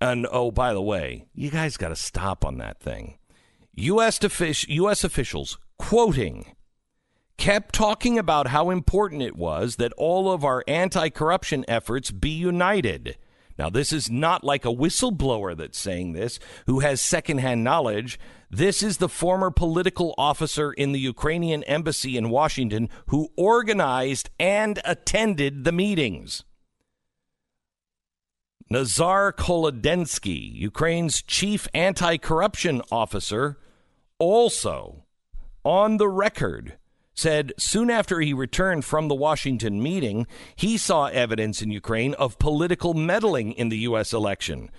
And 0.00 0.26
oh, 0.30 0.50
by 0.50 0.72
the 0.72 0.82
way, 0.82 1.26
you 1.34 1.50
guys 1.50 1.76
got 1.76 1.88
to 1.88 1.96
stop 1.96 2.44
on 2.44 2.58
that 2.58 2.80
thing. 2.80 3.18
U.S. 3.74 4.18
U.S. 4.68 5.04
officials 5.04 5.58
quoting 5.78 6.54
kept 7.38 7.74
talking 7.74 8.18
about 8.18 8.48
how 8.48 8.70
important 8.70 9.22
it 9.22 9.36
was 9.36 9.76
that 9.76 9.92
all 9.94 10.30
of 10.30 10.44
our 10.44 10.62
anti 10.68 11.08
corruption 11.08 11.64
efforts 11.68 12.10
be 12.10 12.30
united. 12.30 13.16
Now, 13.58 13.70
this 13.70 13.92
is 13.92 14.10
not 14.10 14.44
like 14.44 14.64
a 14.64 14.74
whistleblower 14.74 15.56
that's 15.56 15.78
saying 15.78 16.12
this 16.12 16.38
who 16.66 16.80
has 16.80 17.00
secondhand 17.00 17.64
knowledge. 17.64 18.18
This 18.54 18.82
is 18.82 18.98
the 18.98 19.08
former 19.08 19.50
political 19.50 20.14
officer 20.18 20.74
in 20.74 20.92
the 20.92 21.00
Ukrainian 21.00 21.62
embassy 21.64 22.18
in 22.18 22.28
Washington 22.28 22.90
who 23.06 23.30
organized 23.34 24.28
and 24.38 24.78
attended 24.84 25.64
the 25.64 25.72
meetings. 25.72 26.44
Nazar 28.68 29.32
Kolodensky, 29.32 30.52
Ukraine's 30.52 31.22
chief 31.22 31.66
anti 31.72 32.18
corruption 32.18 32.82
officer, 32.92 33.58
also 34.18 35.06
on 35.64 35.96
the 35.96 36.08
record 36.08 36.76
said 37.14 37.54
soon 37.56 37.88
after 37.88 38.20
he 38.20 38.34
returned 38.34 38.84
from 38.84 39.08
the 39.08 39.14
Washington 39.14 39.82
meeting, 39.82 40.26
he 40.56 40.76
saw 40.76 41.06
evidence 41.06 41.62
in 41.62 41.70
Ukraine 41.70 42.12
of 42.14 42.38
political 42.38 42.92
meddling 42.92 43.52
in 43.52 43.70
the 43.70 43.78
U.S. 43.78 44.12
election 44.12 44.70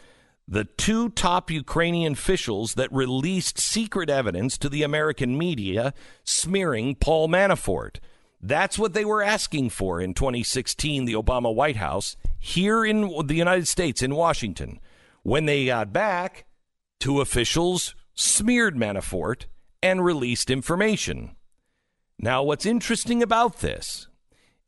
the 0.47 0.65
two 0.65 1.09
top 1.09 1.49
Ukrainian 1.49 2.13
officials 2.13 2.73
that 2.75 2.91
released 2.91 3.57
secret 3.57 4.09
evidence 4.09 4.57
to 4.57 4.69
the 4.69 4.83
American 4.83 5.37
media 5.37 5.93
smearing 6.23 6.95
Paul 6.95 7.27
Manafort. 7.29 7.97
That's 8.41 8.77
what 8.77 8.93
they 8.93 9.05
were 9.05 9.23
asking 9.23 9.69
for 9.69 10.01
in 10.01 10.13
2016, 10.13 11.05
the 11.05 11.13
Obama 11.13 11.53
White 11.53 11.77
House, 11.77 12.17
here 12.39 12.83
in 12.83 13.09
the 13.25 13.35
United 13.35 13.69
States, 13.69 14.01
in 14.01 14.15
Washington. 14.15 14.81
When 15.23 15.45
they 15.45 15.65
got 15.65 15.93
back, 15.93 16.45
two 16.99 17.21
officials 17.21 17.95
smeared 18.13 18.75
Manafort 18.75 19.45
and 19.81 20.03
released 20.03 20.49
information. 20.49 21.37
Now, 22.19 22.43
what's 22.43 22.65
interesting 22.65 23.23
about 23.23 23.59
this 23.59 24.07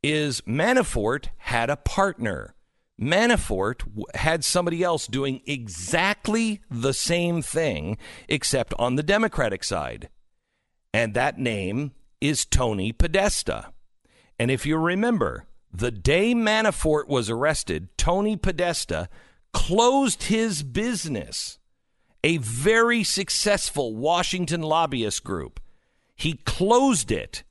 is 0.01 0.41
Manafort 0.41 1.27
had 1.37 1.69
a 1.69 1.75
partner. 1.75 2.54
Manafort 2.99 3.83
had 4.15 4.45
somebody 4.45 4.81
else 4.81 5.07
doing 5.07 5.41
exactly 5.45 6.61
the 6.71 6.93
same 6.93 7.41
thing, 7.41 7.97
except 8.29 8.73
on 8.79 8.95
the 8.95 9.03
Democratic 9.03 9.63
side. 9.63 10.09
And 10.93 11.13
that 11.13 11.37
name 11.37 11.91
is 12.21 12.45
Tony 12.45 12.93
Podesta. 12.93 13.73
And 14.39 14.49
if 14.49 14.65
you 14.65 14.77
remember, 14.77 15.45
the 15.73 15.91
day 15.91 16.33
Manafort 16.33 17.07
was 17.09 17.29
arrested, 17.29 17.89
Tony 17.97 18.37
Podesta 18.37 19.09
closed 19.51 20.23
his 20.23 20.63
business, 20.63 21.59
a 22.23 22.37
very 22.37 23.03
successful 23.03 23.95
Washington 23.95 24.61
lobbyist 24.61 25.23
group. 25.23 25.59
He 26.15 26.33
closed 26.45 27.11
it 27.11 27.43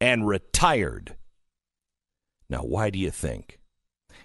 and 0.00 0.26
retired. 0.26 1.16
Now, 2.48 2.62
why 2.62 2.90
do 2.90 2.98
you 2.98 3.12
think? 3.12 3.59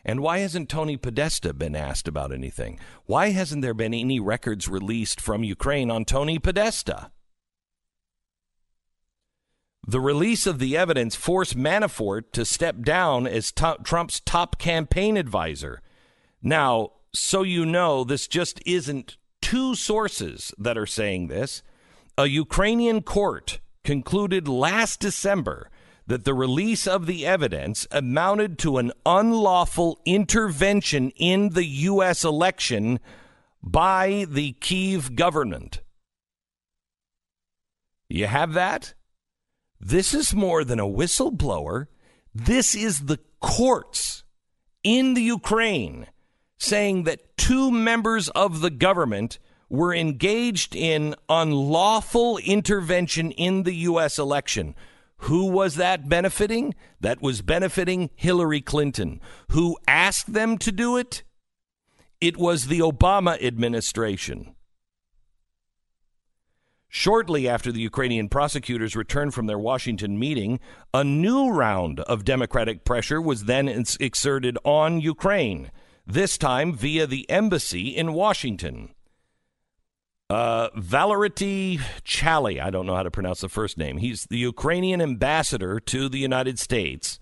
And 0.05 0.19
why 0.19 0.39
hasn't 0.39 0.69
Tony 0.69 0.97
Podesta 0.97 1.51
been 1.51 1.75
asked 1.75 2.07
about 2.07 2.31
anything? 2.31 2.79
Why 3.07 3.31
hasn't 3.31 3.63
there 3.63 3.73
been 3.73 3.93
any 3.93 4.19
records 4.19 4.67
released 4.67 5.19
from 5.19 5.43
Ukraine 5.43 5.89
on 5.89 6.05
Tony 6.05 6.37
Podesta? 6.37 7.11
The 9.87 9.99
release 9.99 10.45
of 10.45 10.59
the 10.59 10.77
evidence 10.77 11.15
forced 11.15 11.57
Manafort 11.57 12.31
to 12.33 12.45
step 12.45 12.81
down 12.81 13.25
as 13.25 13.51
Trump's 13.51 14.19
top 14.19 14.59
campaign 14.59 15.17
advisor. 15.17 15.81
Now, 16.41 16.91
so 17.13 17.41
you 17.41 17.65
know, 17.65 18.03
this 18.03 18.27
just 18.27 18.61
isn't 18.65 19.17
two 19.41 19.73
sources 19.73 20.53
that 20.59 20.77
are 20.77 20.87
saying 20.87 21.27
this. 21.27 21.63
A 22.17 22.27
Ukrainian 22.27 23.01
court 23.01 23.59
concluded 23.83 24.47
last 24.47 24.99
December 24.99 25.69
that 26.07 26.23
the 26.23 26.33
release 26.33 26.85
of 26.85 27.05
the 27.05 27.25
evidence 27.25 27.87
amounted 27.91 28.57
to 28.59 28.77
an 28.77 28.91
unlawful 29.05 29.99
intervention 30.05 31.09
in 31.11 31.49
the 31.49 31.65
U.S. 31.65 32.23
election 32.23 32.99
by 33.63 34.25
the 34.29 34.53
Kiev 34.53 35.15
government. 35.15 35.81
You 38.07 38.27
have 38.27 38.53
that? 38.53 38.93
This 39.79 40.13
is 40.13 40.33
more 40.33 40.63
than 40.63 40.79
a 40.79 40.87
whistleblower. 40.87 41.87
This 42.33 42.75
is 42.75 43.01
the 43.01 43.19
courts 43.39 44.23
in 44.83 45.15
the 45.15 45.23
Ukraine 45.23 46.07
saying 46.57 47.03
that 47.03 47.37
two 47.37 47.71
members 47.71 48.29
of 48.29 48.61
the 48.61 48.69
government 48.69 49.39
were 49.69 49.93
engaged 49.93 50.75
in 50.75 51.15
unlawful 51.27 52.37
intervention 52.37 53.31
in 53.31 53.63
the 53.63 53.73
U.S. 53.75 54.19
election. 54.19 54.75
Who 55.25 55.47
was 55.47 55.75
that 55.75 56.07
benefiting? 56.07 56.75
That 57.01 57.19
was 57.19 57.41
benefiting 57.41 58.11
Hillary 58.15 58.61
Clinton. 58.61 59.21
Who 59.49 59.75
asked 59.87 60.33
them 60.33 60.59
to 60.59 60.71
do 60.71 60.97
it? 60.97 61.23
It 62.21 62.37
was 62.37 62.67
the 62.67 62.79
Obama 62.79 63.41
administration. 63.43 64.55
Shortly 66.87 67.49
after 67.49 67.71
the 67.71 67.81
Ukrainian 67.81 68.29
prosecutors 68.29 68.95
returned 68.95 69.33
from 69.33 69.47
their 69.47 69.57
Washington 69.59 70.17
meeting, 70.17 70.59
a 70.93 71.03
new 71.03 71.49
round 71.49 71.99
of 72.01 72.23
Democratic 72.23 72.85
pressure 72.85 73.19
was 73.19 73.45
then 73.45 73.67
exerted 73.99 74.59
on 74.63 75.01
Ukraine, 75.01 75.71
this 76.05 76.37
time 76.37 76.71
via 76.71 77.07
the 77.07 77.29
embassy 77.31 77.87
in 77.87 78.13
Washington. 78.13 78.94
Uh, 80.27 80.69
Valerity 80.75 81.79
Chaly, 82.03 82.59
I 82.59 82.71
don't 82.71 82.87
know 82.87 82.95
how 82.95 83.03
to 83.03 83.11
pronounce 83.11 83.41
the 83.41 83.49
first 83.49 83.77
name. 83.77 83.97
He's 83.97 84.25
the 84.25 84.39
Ukrainian 84.39 84.99
ambassador 84.99 85.79
to 85.81 86.09
the 86.09 86.17
United 86.17 86.57
States, 86.57 87.19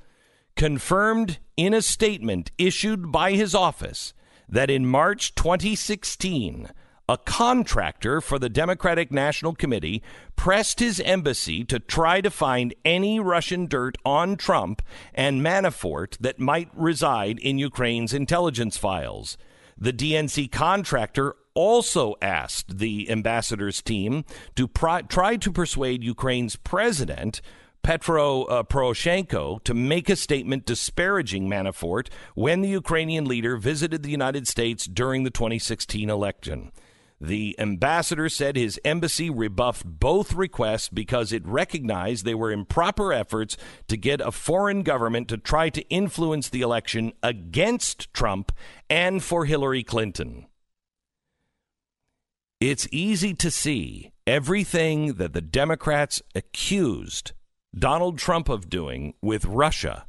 confirmed 0.55 1.39
in 1.57 1.73
a 1.73 1.81
statement 1.81 2.51
issued 2.57 3.11
by 3.11 3.33
his 3.33 3.53
office 3.53 4.13
that 4.47 4.69
in 4.69 4.85
March 4.85 5.35
2016, 5.35 6.69
a 7.09 7.17
contractor 7.17 8.21
for 8.21 8.39
the 8.39 8.47
Democratic 8.47 9.11
National 9.11 9.53
Committee 9.53 10.01
pressed 10.37 10.79
his 10.79 11.01
embassy 11.01 11.65
to 11.65 11.79
try 11.79 12.21
to 12.21 12.31
find 12.31 12.73
any 12.85 13.19
Russian 13.19 13.65
dirt 13.67 13.97
on 14.05 14.37
Trump 14.37 14.81
and 15.13 15.41
Manafort 15.41 16.17
that 16.19 16.39
might 16.39 16.69
reside 16.73 17.37
in 17.39 17.57
Ukraine's 17.57 18.13
intelligence 18.13 18.77
files. 18.77 19.37
The 19.77 19.91
DNC 19.91 20.49
contractor 20.53 21.35
also 21.55 22.15
asked 22.21 22.77
the 22.77 23.09
ambassador's 23.09 23.81
team 23.81 24.25
to 24.55 24.67
try 24.67 25.35
to 25.37 25.51
persuade 25.51 26.03
Ukraine's 26.03 26.55
president. 26.55 27.41
Petro 27.83 28.43
uh, 28.43 28.63
Poroshenko 28.63 29.61
to 29.65 29.73
make 29.73 30.09
a 30.09 30.15
statement 30.15 30.65
disparaging 30.65 31.49
Manafort 31.49 32.07
when 32.33 32.61
the 32.61 32.69
Ukrainian 32.69 33.25
leader 33.25 33.57
visited 33.57 34.03
the 34.03 34.09
United 34.09 34.47
States 34.47 34.85
during 34.85 35.23
the 35.23 35.29
2016 35.29 36.09
election. 36.09 36.71
The 37.19 37.55
ambassador 37.57 38.27
said 38.27 38.55
his 38.55 38.79
embassy 38.83 39.29
rebuffed 39.29 39.85
both 39.85 40.33
requests 40.33 40.89
because 40.89 41.31
it 41.31 41.47
recognized 41.47 42.25
they 42.25 42.35
were 42.35 42.51
improper 42.51 43.13
efforts 43.13 43.55
to 43.87 43.95
get 43.95 44.19
a 44.19 44.31
foreign 44.31 44.83
government 44.83 45.29
to 45.29 45.37
try 45.37 45.69
to 45.69 45.87
influence 45.89 46.49
the 46.49 46.61
election 46.61 47.13
against 47.21 48.13
Trump 48.13 48.51
and 48.89 49.23
for 49.23 49.45
Hillary 49.45 49.83
Clinton. 49.83 50.47
It's 52.65 52.87
easy 52.93 53.33
to 53.33 53.51
see 53.51 54.13
everything 54.25 55.15
that 55.15 55.33
the 55.33 55.41
Democrats 55.41 56.21
accused 56.33 57.33
Donald 57.77 58.17
Trump 58.17 58.47
of 58.47 58.69
doing 58.69 59.15
with 59.21 59.43
Russia, 59.43 60.05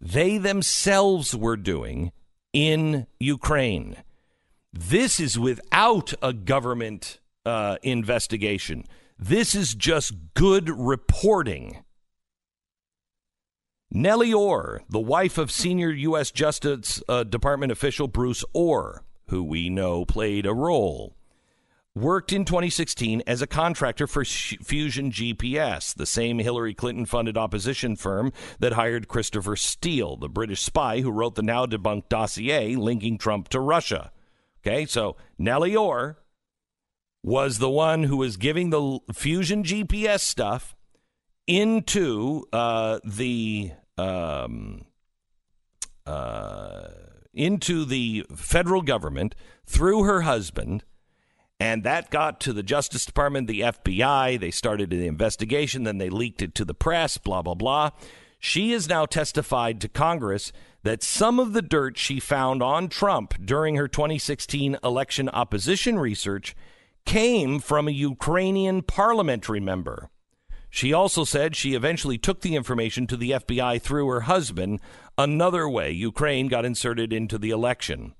they 0.00 0.38
themselves 0.38 1.34
were 1.34 1.56
doing 1.56 2.12
in 2.52 3.08
Ukraine. 3.18 3.96
This 4.72 5.18
is 5.18 5.36
without 5.36 6.14
a 6.22 6.32
government 6.32 7.18
uh, 7.44 7.78
investigation. 7.82 8.84
This 9.18 9.56
is 9.56 9.74
just 9.74 10.12
good 10.34 10.70
reporting. 10.70 11.82
Nellie 13.90 14.32
Ohr, 14.32 14.82
the 14.88 15.00
wife 15.00 15.38
of 15.38 15.50
senior 15.50 15.90
U.S. 15.90 16.30
Justice 16.30 17.02
uh, 17.08 17.24
Department 17.24 17.72
official 17.72 18.06
Bruce 18.06 18.44
Ohr, 18.54 19.02
who 19.26 19.42
we 19.42 19.68
know 19.68 20.04
played 20.04 20.46
a 20.46 20.54
role, 20.54 21.16
worked 21.94 22.32
in 22.32 22.44
2016 22.44 23.22
as 23.26 23.40
a 23.40 23.46
contractor 23.46 24.06
for 24.06 24.24
Fusion 24.24 25.10
GPS, 25.10 25.94
the 25.94 26.06
same 26.06 26.38
Hillary 26.38 26.74
Clinton 26.74 27.06
funded 27.06 27.36
opposition 27.36 27.94
firm 27.94 28.32
that 28.58 28.72
hired 28.72 29.06
Christopher 29.08 29.54
Steele, 29.54 30.16
the 30.16 30.28
British 30.28 30.62
spy 30.62 31.00
who 31.00 31.10
wrote 31.10 31.36
the 31.36 31.42
now 31.42 31.66
debunked 31.66 32.08
dossier 32.08 32.74
linking 32.74 33.18
Trump 33.18 33.48
to 33.50 33.60
Russia. 33.60 34.10
Okay, 34.66 34.86
so 34.86 35.16
Nellie 35.38 35.76
Ohr 35.76 36.18
was 37.22 37.58
the 37.58 37.70
one 37.70 38.04
who 38.04 38.16
was 38.16 38.36
giving 38.36 38.70
the 38.70 38.98
Fusion 39.12 39.62
GPS 39.62 40.20
stuff 40.20 40.74
into 41.46 42.44
uh, 42.52 42.98
the 43.04 43.72
um, 43.96 44.86
uh, 46.06 46.88
into 47.32 47.84
the 47.84 48.26
federal 48.34 48.82
government 48.82 49.34
through 49.66 50.04
her 50.04 50.22
husband. 50.22 50.84
And 51.60 51.84
that 51.84 52.10
got 52.10 52.40
to 52.40 52.52
the 52.52 52.62
Justice 52.62 53.06
Department, 53.06 53.46
the 53.46 53.60
FBI. 53.60 54.38
They 54.38 54.50
started 54.50 54.90
the 54.90 55.06
investigation, 55.06 55.84
then 55.84 55.98
they 55.98 56.10
leaked 56.10 56.42
it 56.42 56.54
to 56.56 56.64
the 56.64 56.74
press, 56.74 57.16
blah, 57.16 57.42
blah, 57.42 57.54
blah. 57.54 57.90
She 58.38 58.72
has 58.72 58.88
now 58.88 59.06
testified 59.06 59.80
to 59.80 59.88
Congress 59.88 60.52
that 60.82 61.02
some 61.02 61.40
of 61.40 61.54
the 61.54 61.62
dirt 61.62 61.96
she 61.96 62.20
found 62.20 62.62
on 62.62 62.88
Trump 62.88 63.34
during 63.42 63.76
her 63.76 63.88
2016 63.88 64.76
election 64.84 65.28
opposition 65.30 65.98
research 65.98 66.54
came 67.06 67.58
from 67.58 67.88
a 67.88 67.92
Ukrainian 67.92 68.82
parliamentary 68.82 69.60
member. 69.60 70.10
She 70.68 70.92
also 70.92 71.24
said 71.24 71.54
she 71.54 71.74
eventually 71.74 72.18
took 72.18 72.40
the 72.40 72.56
information 72.56 73.06
to 73.06 73.16
the 73.16 73.30
FBI 73.30 73.80
through 73.80 74.08
her 74.08 74.22
husband. 74.22 74.80
Another 75.16 75.68
way 75.68 75.92
Ukraine 75.92 76.48
got 76.48 76.64
inserted 76.64 77.12
into 77.12 77.38
the 77.38 77.50
election. 77.50 78.14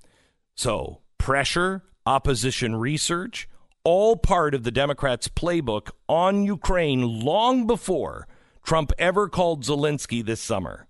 So, 0.55 1.01
pressure, 1.17 1.83
opposition 2.05 2.75
research, 2.75 3.47
all 3.83 4.15
part 4.15 4.53
of 4.53 4.63
the 4.63 4.71
Democrats' 4.71 5.27
playbook 5.27 5.91
on 6.07 6.43
Ukraine 6.43 7.21
long 7.21 7.67
before 7.67 8.27
Trump 8.63 8.91
ever 8.97 9.29
called 9.29 9.63
Zelensky 9.63 10.25
this 10.25 10.41
summer. 10.41 10.87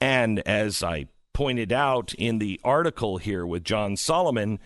And 0.00 0.38
as 0.40 0.82
I 0.82 1.06
pointed 1.32 1.72
out 1.72 2.14
in 2.14 2.38
the 2.38 2.60
article 2.64 3.18
here 3.18 3.46
with 3.46 3.64
John 3.64 3.96
Solomon, 3.96 4.58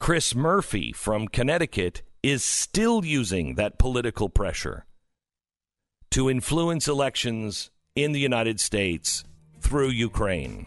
Chris 0.00 0.34
Murphy 0.34 0.92
from 0.92 1.28
Connecticut 1.28 2.02
is 2.22 2.44
still 2.44 3.04
using 3.04 3.54
that 3.54 3.78
political 3.78 4.28
pressure 4.28 4.84
to 6.10 6.28
influence 6.28 6.88
elections 6.88 7.70
in 7.94 8.12
the 8.12 8.20
United 8.20 8.60
States 8.60 9.24
through 9.60 9.88
Ukraine. 9.88 10.66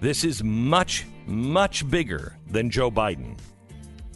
This 0.00 0.24
is 0.24 0.42
much, 0.42 1.06
much 1.26 1.88
bigger 1.90 2.36
than 2.50 2.70
Joe 2.70 2.90
Biden. 2.90 3.36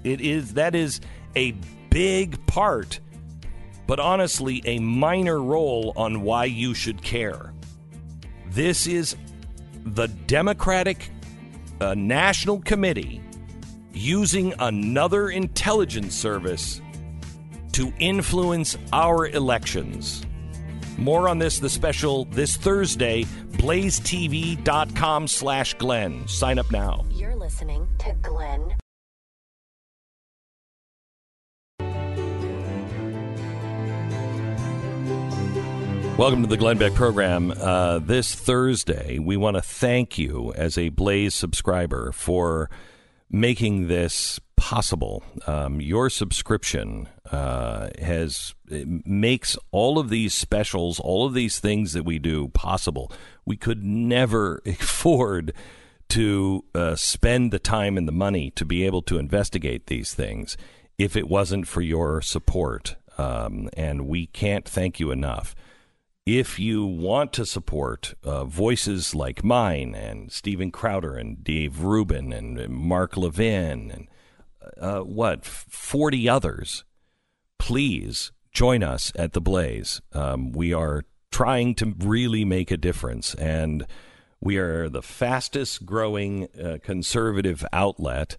It 0.04 0.20
is 0.20 0.54
that 0.54 0.74
is 0.74 1.00
a 1.36 1.52
big 1.90 2.44
part, 2.46 3.00
but 3.86 4.00
honestly, 4.00 4.62
a 4.64 4.78
minor 4.78 5.42
role 5.42 5.92
on 5.96 6.22
why 6.22 6.46
you 6.46 6.74
should 6.74 7.02
care. 7.02 7.52
This 8.48 8.86
is 8.86 9.16
the 9.84 10.08
Democratic 10.08 11.10
uh, 11.80 11.94
National 11.94 12.60
Committee 12.60 13.20
using 13.92 14.54
another 14.58 15.30
intelligence 15.30 16.14
service 16.14 16.80
to 17.72 17.92
influence 17.98 18.76
our 18.92 19.28
elections. 19.28 20.24
More 20.98 21.28
on 21.28 21.38
this, 21.38 21.58
the 21.58 21.70
special 21.70 22.26
this 22.26 22.56
Thursday, 22.56 23.24
blazetv.com 23.60 25.28
slash 25.28 25.74
Glenn. 25.74 26.26
Sign 26.26 26.58
up 26.58 26.70
now. 26.70 27.04
You're 27.10 27.36
listening 27.36 27.86
to 27.98 28.12
Glenn. 28.22 28.74
Welcome 36.16 36.42
to 36.42 36.48
the 36.48 36.58
Glenn 36.58 36.76
Beck 36.76 36.92
program. 36.92 37.50
Uh, 37.50 37.98
this 37.98 38.34
Thursday, 38.34 39.18
we 39.18 39.38
want 39.38 39.56
to 39.56 39.62
thank 39.62 40.18
you 40.18 40.52
as 40.54 40.76
a 40.76 40.90
Blaze 40.90 41.34
subscriber 41.34 42.12
for 42.12 42.68
making 43.30 43.88
this 43.88 44.38
possible. 44.60 45.24
Um, 45.46 45.80
your 45.80 46.10
subscription 46.10 47.08
uh, 47.32 47.88
has 47.98 48.54
makes 48.68 49.56
all 49.70 49.98
of 49.98 50.10
these 50.10 50.34
specials, 50.34 51.00
all 51.00 51.24
of 51.24 51.32
these 51.32 51.58
things 51.58 51.94
that 51.94 52.04
we 52.04 52.18
do 52.18 52.48
possible. 52.48 53.10
We 53.46 53.56
could 53.56 53.82
never 53.82 54.60
afford 54.66 55.54
to 56.10 56.66
uh, 56.74 56.94
spend 56.94 57.52
the 57.52 57.58
time 57.58 57.96
and 57.96 58.06
the 58.06 58.12
money 58.12 58.50
to 58.50 58.66
be 58.66 58.84
able 58.84 59.00
to 59.02 59.16
investigate 59.16 59.86
these 59.86 60.12
things 60.12 60.58
if 60.98 61.16
it 61.16 61.26
wasn't 61.26 61.66
for 61.66 61.80
your 61.80 62.20
support. 62.20 62.96
Um, 63.16 63.70
and 63.72 64.06
we 64.06 64.26
can't 64.26 64.68
thank 64.68 65.00
you 65.00 65.10
enough 65.10 65.54
if 66.26 66.58
you 66.58 66.84
want 66.84 67.32
to 67.32 67.46
support 67.46 68.14
uh, 68.24 68.44
voices 68.44 69.14
like 69.14 69.42
mine 69.42 69.94
and 69.94 70.30
Steven 70.30 70.70
Crowder 70.70 71.16
and 71.16 71.42
Dave 71.42 71.80
Rubin 71.80 72.30
and 72.30 72.68
Mark 72.68 73.16
Levin 73.16 73.90
and 73.90 74.08
uh, 74.80 75.00
what, 75.00 75.44
40 75.44 76.28
others, 76.28 76.84
please 77.58 78.32
join 78.52 78.82
us 78.82 79.12
at 79.16 79.32
the 79.32 79.40
Blaze. 79.40 80.00
Um, 80.12 80.52
we 80.52 80.72
are 80.72 81.04
trying 81.30 81.74
to 81.76 81.94
really 81.98 82.44
make 82.44 82.70
a 82.70 82.76
difference, 82.76 83.34
and 83.34 83.86
we 84.40 84.56
are 84.56 84.88
the 84.88 85.02
fastest 85.02 85.86
growing 85.86 86.48
uh, 86.58 86.78
conservative 86.82 87.64
outlet, 87.72 88.36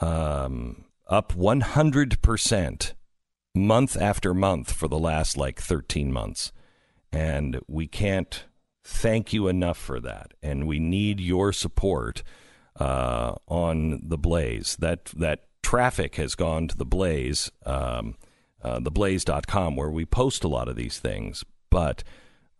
um, 0.00 0.84
up 1.08 1.32
100% 1.32 2.92
month 3.54 4.00
after 4.00 4.32
month 4.32 4.72
for 4.72 4.88
the 4.88 4.98
last 4.98 5.36
like 5.36 5.60
13 5.60 6.12
months. 6.12 6.52
And 7.12 7.60
we 7.66 7.88
can't 7.88 8.44
thank 8.84 9.32
you 9.32 9.48
enough 9.48 9.78
for 9.78 10.00
that. 10.00 10.32
And 10.42 10.68
we 10.68 10.78
need 10.78 11.20
your 11.20 11.52
support 11.52 12.22
uh, 12.78 13.34
on 13.48 14.00
the 14.08 14.18
Blaze. 14.18 14.76
That 14.76 15.06
that 15.16 15.44
traffic 15.62 16.16
has 16.16 16.34
gone 16.34 16.68
to 16.68 16.76
the 16.76 16.84
Blaze, 16.84 17.50
um, 17.66 18.16
uh, 18.62 18.80
theblaze.com, 18.80 19.76
where 19.76 19.90
we 19.90 20.04
post 20.04 20.44
a 20.44 20.48
lot 20.48 20.68
of 20.68 20.76
these 20.76 20.98
things. 20.98 21.44
But 21.70 22.02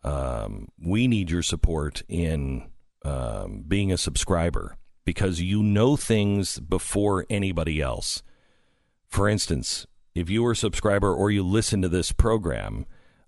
um, 0.03 0.69
we 0.81 1.09
need 1.09 1.31
your 1.31 1.43
support 1.43 2.03
in 2.09 2.69
um, 3.05 3.65
being 3.67 3.93
a 3.93 3.99
subscriber 3.99 4.77
because 5.05 5.41
you 5.41 5.63
know 5.63 5.97
things 5.97 6.59
before 6.61 7.27
anybody 7.29 7.81
else. 7.81 8.23
For 9.09 9.29
instance, 9.29 9.87
if 10.15 10.31
you 10.31 10.45
are 10.47 10.53
a 10.53 10.57
subscriber 10.57 11.15
or 11.15 11.31
you 11.31 11.43
listen 11.43 11.83
to 11.83 11.89
this 11.89 12.13
program, 12.13 12.87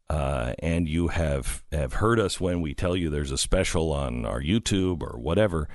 uh, 0.09 0.53
and 0.59 0.89
you 0.89 1.09
have 1.09 1.65
have 1.73 1.95
heard 1.95 2.21
us 2.21 2.39
when 2.39 2.61
we 2.61 2.75
tell 2.75 2.95
you 2.95 3.09
there's 3.09 3.31
a 3.31 3.39
special 3.39 3.93
on 3.93 4.27
our 4.27 4.43
YouTube 4.43 5.03
or 5.03 5.19
whatever, 5.19 5.69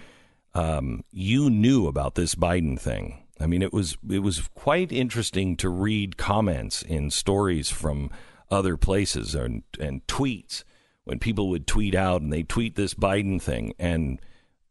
um, 0.54 1.04
you 1.12 1.50
knew 1.50 1.88
about 1.88 2.16
this 2.16 2.36
Biden 2.36 2.80
thing. 2.80 3.24
I 3.40 3.46
mean, 3.46 3.62
it 3.62 3.74
was 3.74 3.98
it 4.10 4.20
was 4.20 4.48
quite 4.56 4.92
interesting 4.92 5.56
to 5.58 5.70
read 5.70 6.18
comments 6.18 6.82
in 6.82 7.12
stories 7.12 7.70
from 7.70 8.10
other 8.50 8.78
places 8.78 9.36
and, 9.36 9.64
and 9.80 10.06
tweets 10.08 10.64
when 11.04 11.20
people 11.20 11.50
would 11.50 11.68
tweet 11.68 11.96
out 11.96 12.22
and 12.22 12.32
they 12.34 12.44
tweet 12.44 12.76
this 12.76 12.94
Biden 12.94 13.42
thing, 13.42 13.74
and 13.80 14.20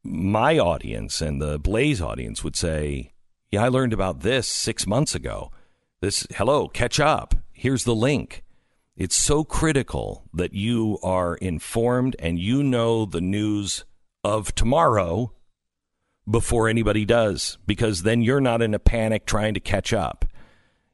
my 0.03 0.59
audience 0.59 1.21
and 1.21 1.41
the 1.41 1.59
Blaze 1.59 2.01
audience 2.01 2.45
would 2.45 2.57
say, 2.57 3.13
"Yeah, 3.51 3.65
I 3.65 3.69
learned 3.69 3.93
about 3.93 4.21
this 4.21 4.49
six 4.49 4.87
months 4.87 5.15
ago. 5.15 5.51
This 6.01 6.27
hello, 6.35 6.69
catch 6.69 7.01
up. 7.01 7.35
Here's 7.53 7.85
the 7.85 7.95
link." 7.95 8.43
It's 8.97 9.17
so 9.17 9.45
critical 9.45 10.25
that 10.33 10.55
you 10.55 10.99
are 11.03 11.35
informed 11.37 12.17
and 12.19 12.39
you 12.39 12.63
know 12.63 13.05
the 13.05 13.21
news 13.21 13.85
of 14.25 14.55
tomorrow 14.55 15.33
before 16.29 16.69
anybody 16.69 17.05
does, 17.05 17.59
because 17.67 18.03
then 18.03 18.23
you're 18.23 18.41
not 18.41 18.63
in 18.63 18.75
a 18.75 18.79
panic 18.79 19.27
trying 19.27 19.55
to 19.55 19.61
catch 19.61 19.93
up. 19.93 20.25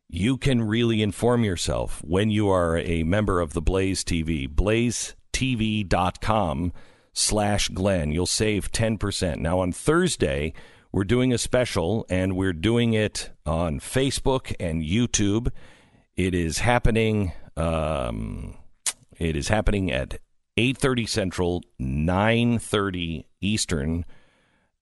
You 0.08 0.36
can 0.36 0.62
really 0.62 1.00
inform 1.02 1.44
yourself 1.44 2.02
when 2.04 2.30
you 2.30 2.48
are 2.50 2.76
a 2.78 3.02
member 3.02 3.40
of 3.40 3.54
the 3.54 3.62
Blaze 3.62 4.04
TV, 4.04 4.46
blazetv.com 4.48 5.12
slash 7.14 7.68
Glenn. 7.68 8.12
You'll 8.12 8.26
save 8.26 8.70
10%. 8.72 9.38
Now, 9.38 9.60
on 9.60 9.72
Thursday, 9.72 10.52
we're 10.92 11.04
doing 11.04 11.32
a 11.32 11.38
special, 11.38 12.04
and 12.10 12.36
we're 12.36 12.52
doing 12.52 12.92
it 12.92 13.30
on 13.46 13.80
Facebook 13.80 14.54
and 14.60 14.82
YouTube. 14.82 15.48
It 16.14 16.34
is 16.34 16.58
happening 16.58 17.32
um, 17.56 18.56
it 19.18 19.36
is 19.36 19.48
happening 19.48 19.90
at 19.90 20.18
8:30 20.56 21.08
Central, 21.08 21.62
9:30 21.80 23.24
Eastern, 23.40 24.04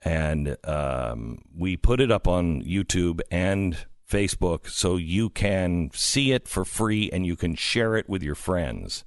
and 0.03 0.57
um, 0.65 1.39
we 1.57 1.77
put 1.77 2.01
it 2.01 2.11
up 2.11 2.27
on 2.27 2.63
YouTube 2.63 3.21
and 3.31 3.87
Facebook 4.09 4.69
so 4.69 4.97
you 4.97 5.31
can 5.31 5.91
see 5.93 6.33
it 6.33 6.49
for 6.49 6.65
free 6.65 7.11
and 7.13 7.25
you 7.27 7.37
can 7.37 7.55
share 7.55 7.97
it 7.97 8.09
with 8.09 8.23
your 8.23 8.35
friends. 8.35 9.05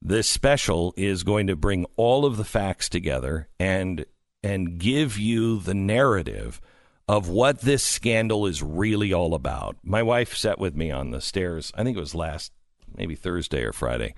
this 0.00 0.28
special 0.28 0.94
is 0.96 1.24
going 1.24 1.46
to 1.48 1.56
bring 1.56 1.84
all 1.96 2.24
of 2.24 2.36
the 2.36 2.44
facts 2.44 2.88
together 2.88 3.48
and 3.58 4.04
and 4.42 4.78
give 4.78 5.18
you 5.18 5.58
the 5.58 5.74
narrative 5.74 6.60
of 7.08 7.28
what 7.28 7.62
this 7.62 7.82
scandal 7.82 8.46
is 8.46 8.62
really 8.62 9.12
all 9.12 9.34
about. 9.34 9.76
My 9.82 10.02
wife 10.02 10.36
sat 10.36 10.58
with 10.58 10.76
me 10.76 10.90
on 10.90 11.10
the 11.10 11.20
stairs. 11.20 11.72
I 11.74 11.82
think 11.82 11.96
it 11.96 12.00
was 12.00 12.14
last 12.14 12.52
maybe 12.96 13.14
Thursday 13.16 13.62
or 13.64 13.72
Friday. 13.72 14.14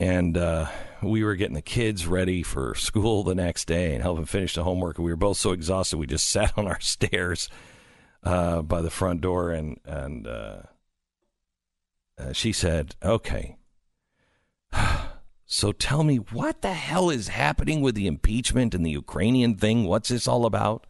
And 0.00 0.36
uh, 0.36 0.66
we 1.08 1.24
were 1.24 1.36
getting 1.36 1.54
the 1.54 1.62
kids 1.62 2.06
ready 2.06 2.42
for 2.42 2.74
school 2.74 3.22
the 3.22 3.34
next 3.34 3.66
day 3.66 3.94
and 3.94 4.02
helping 4.02 4.24
finish 4.24 4.54
the 4.54 4.64
homework. 4.64 4.98
And 4.98 5.04
we 5.04 5.12
were 5.12 5.16
both 5.16 5.36
so 5.38 5.52
exhausted, 5.52 5.98
we 5.98 6.06
just 6.06 6.28
sat 6.30 6.56
on 6.56 6.66
our 6.66 6.80
stairs 6.80 7.48
uh, 8.22 8.62
by 8.62 8.82
the 8.82 8.90
front 8.90 9.20
door. 9.20 9.50
And, 9.50 9.78
and 9.84 10.26
uh, 10.26 10.62
uh 12.18 12.32
she 12.32 12.52
said, 12.52 12.96
Okay, 13.02 13.56
so 15.46 15.72
tell 15.72 16.04
me, 16.04 16.16
what 16.16 16.62
the 16.62 16.74
hell 16.74 17.10
is 17.10 17.28
happening 17.28 17.80
with 17.80 17.94
the 17.94 18.06
impeachment 18.06 18.74
and 18.74 18.84
the 18.84 18.90
Ukrainian 18.90 19.56
thing? 19.56 19.84
What's 19.84 20.08
this 20.08 20.28
all 20.28 20.46
about? 20.46 20.86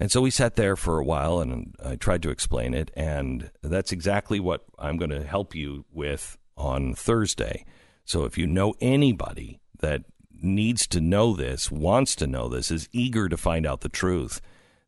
And 0.00 0.12
so 0.12 0.20
we 0.20 0.30
sat 0.30 0.54
there 0.54 0.76
for 0.76 0.98
a 0.98 1.04
while 1.04 1.40
and 1.40 1.74
I 1.84 1.96
tried 1.96 2.22
to 2.22 2.30
explain 2.30 2.72
it. 2.72 2.90
And 2.96 3.50
that's 3.62 3.90
exactly 3.90 4.38
what 4.38 4.64
I'm 4.78 4.96
going 4.96 5.10
to 5.10 5.24
help 5.24 5.54
you 5.54 5.84
with 5.92 6.38
on 6.56 6.94
Thursday. 6.94 7.64
So 8.08 8.24
if 8.24 8.38
you 8.38 8.46
know 8.46 8.74
anybody 8.80 9.60
that 9.80 10.04
needs 10.32 10.86
to 10.86 11.00
know 11.00 11.36
this, 11.36 11.70
wants 11.70 12.16
to 12.16 12.26
know 12.26 12.48
this, 12.48 12.70
is 12.70 12.88
eager 12.90 13.28
to 13.28 13.36
find 13.36 13.66
out 13.66 13.82
the 13.82 13.90
truth, 13.90 14.40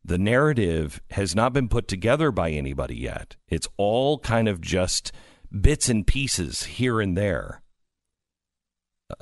the 0.03 0.17
narrative 0.17 0.99
has 1.11 1.35
not 1.35 1.53
been 1.53 1.69
put 1.69 1.87
together 1.87 2.31
by 2.31 2.49
anybody 2.49 2.95
yet. 2.95 3.35
It's 3.47 3.67
all 3.77 4.17
kind 4.17 4.47
of 4.47 4.59
just 4.59 5.11
bits 5.51 5.87
and 5.87 6.07
pieces 6.07 6.63
here 6.63 6.99
and 6.99 7.15
there. 7.15 7.61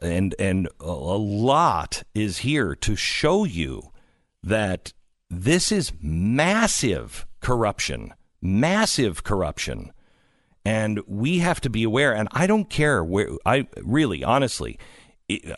And 0.01 0.33
and 0.39 0.69
a 0.79 0.93
lot 0.93 2.03
is 2.15 2.37
here 2.37 2.75
to 2.75 2.95
show 2.95 3.43
you 3.43 3.91
that 4.41 4.93
this 5.29 5.73
is 5.73 5.91
massive 6.01 7.27
corruption, 7.41 8.13
massive 8.41 9.25
corruption. 9.25 9.91
And 10.65 11.01
we 11.07 11.39
have 11.39 11.61
to 11.61 11.69
be 11.69 11.83
aware. 11.83 12.13
And 12.13 12.27
I 12.31 12.47
don't 12.47 12.69
care 12.69 13.03
where, 13.03 13.29
I 13.45 13.67
really, 13.81 14.23
honestly, 14.23 14.77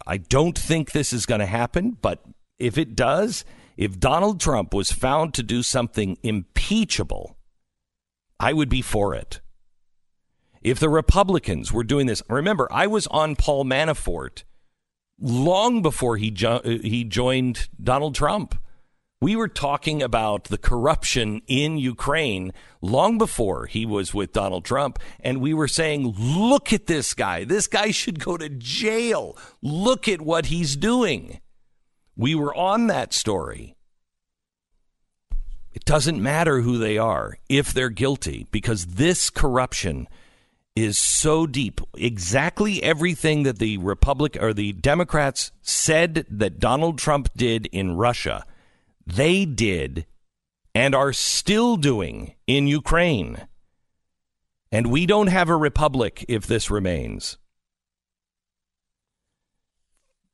I 0.06 0.18
don't 0.18 0.58
think 0.58 0.92
this 0.92 1.12
is 1.12 1.26
going 1.26 1.40
to 1.40 1.46
happen. 1.46 1.98
But 2.02 2.24
if 2.60 2.78
it 2.78 2.96
does, 2.96 3.44
if 3.78 4.00
Donald 4.00 4.40
Trump 4.40 4.74
was 4.74 4.92
found 4.92 5.34
to 5.34 5.44
do 5.44 5.64
something 5.64 6.18
impeachable, 6.24 7.38
I 8.40 8.54
would 8.54 8.70
be 8.70 8.82
for 8.82 9.16
it. 9.16 9.42
If 10.62 10.80
the 10.80 10.90
Republicans 10.90 11.74
were 11.74 11.84
doing 11.84 12.06
this, 12.06 12.22
remember, 12.30 12.68
I 12.72 12.86
was 12.86 13.08
on 13.08 13.36
Paul 13.36 13.66
Manafort 13.66 14.44
long 15.20 15.82
before 15.82 16.18
he, 16.18 16.30
jo- 16.30 16.62
he 16.64 17.04
joined 17.04 17.70
Donald 17.82 18.14
Trump. 18.14 18.56
We 19.24 19.36
were 19.36 19.48
talking 19.48 20.02
about 20.02 20.46
the 20.46 20.58
corruption 20.58 21.44
in 21.46 21.78
Ukraine 21.78 22.54
long 22.82 23.20
before 23.20 23.68
he 23.68 23.86
was 23.86 24.16
with 24.16 24.34
Donald 24.34 24.66
Trump. 24.66 24.98
And 25.20 25.40
we 25.40 25.54
were 25.54 25.68
saying, 25.68 26.16
look 26.18 26.74
at 26.74 26.88
this 26.88 27.14
guy. 27.14 27.44
This 27.44 27.68
guy 27.68 27.92
should 27.92 28.20
go 28.20 28.36
to 28.36 28.50
jail. 28.50 29.38
Look 29.62 30.08
at 30.08 30.22
what 30.22 30.48
he's 30.48 30.76
doing. 30.76 31.40
We 32.16 32.34
were 32.34 32.56
on 32.56 32.88
that 32.88 33.14
story. 33.14 33.76
It 35.72 35.86
doesn't 35.86 36.22
matter 36.22 36.62
who 36.62 36.80
they 36.80 36.98
are 36.98 37.38
if 37.48 37.74
they're 37.74 37.90
guilty 37.90 38.48
because 38.50 38.88
this 38.88 39.30
corruption 39.30 40.08
is 40.76 40.98
so 40.98 41.46
deep. 41.46 41.80
Exactly 41.96 42.82
everything 42.82 43.44
that 43.44 43.60
the 43.60 43.78
Republic 43.78 44.36
or 44.42 44.52
the 44.52 44.74
Democrats 44.74 45.52
said 45.62 46.26
that 46.28 46.60
Donald 46.60 46.98
Trump 46.98 47.30
did 47.36 47.68
in 47.68 47.96
Russia 47.96 48.46
they 49.06 49.46
did 49.46 50.06
and 50.74 50.96
are 50.96 51.14
still 51.14 51.78
doing 51.78 52.36
in 52.48 52.68
Ukraine. 52.68 53.48
And 54.72 54.88
we 54.88 55.06
don't 55.06 55.28
have 55.28 55.50
a 55.50 55.56
republic 55.56 56.26
if 56.30 56.48
this 56.48 56.72
remains. 56.72 57.38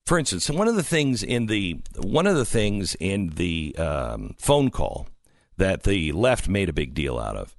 For 0.05 0.17
instance, 0.17 0.49
one 0.49 0.67
of 0.67 0.75
the 0.75 0.83
things 0.83 1.21
in 1.21 1.47
the 1.47 1.81
one 1.97 2.27
of 2.27 2.37
the 2.37 2.45
things 2.45 2.95
in 2.95 3.29
the 3.29 3.75
um, 3.77 4.35
phone 4.39 4.69
call 4.69 5.09
that 5.57 5.83
the 5.83 6.11
left 6.13 6.47
made 6.47 6.69
a 6.69 6.73
big 6.73 6.93
deal 6.93 7.19
out 7.19 7.35
of 7.35 7.57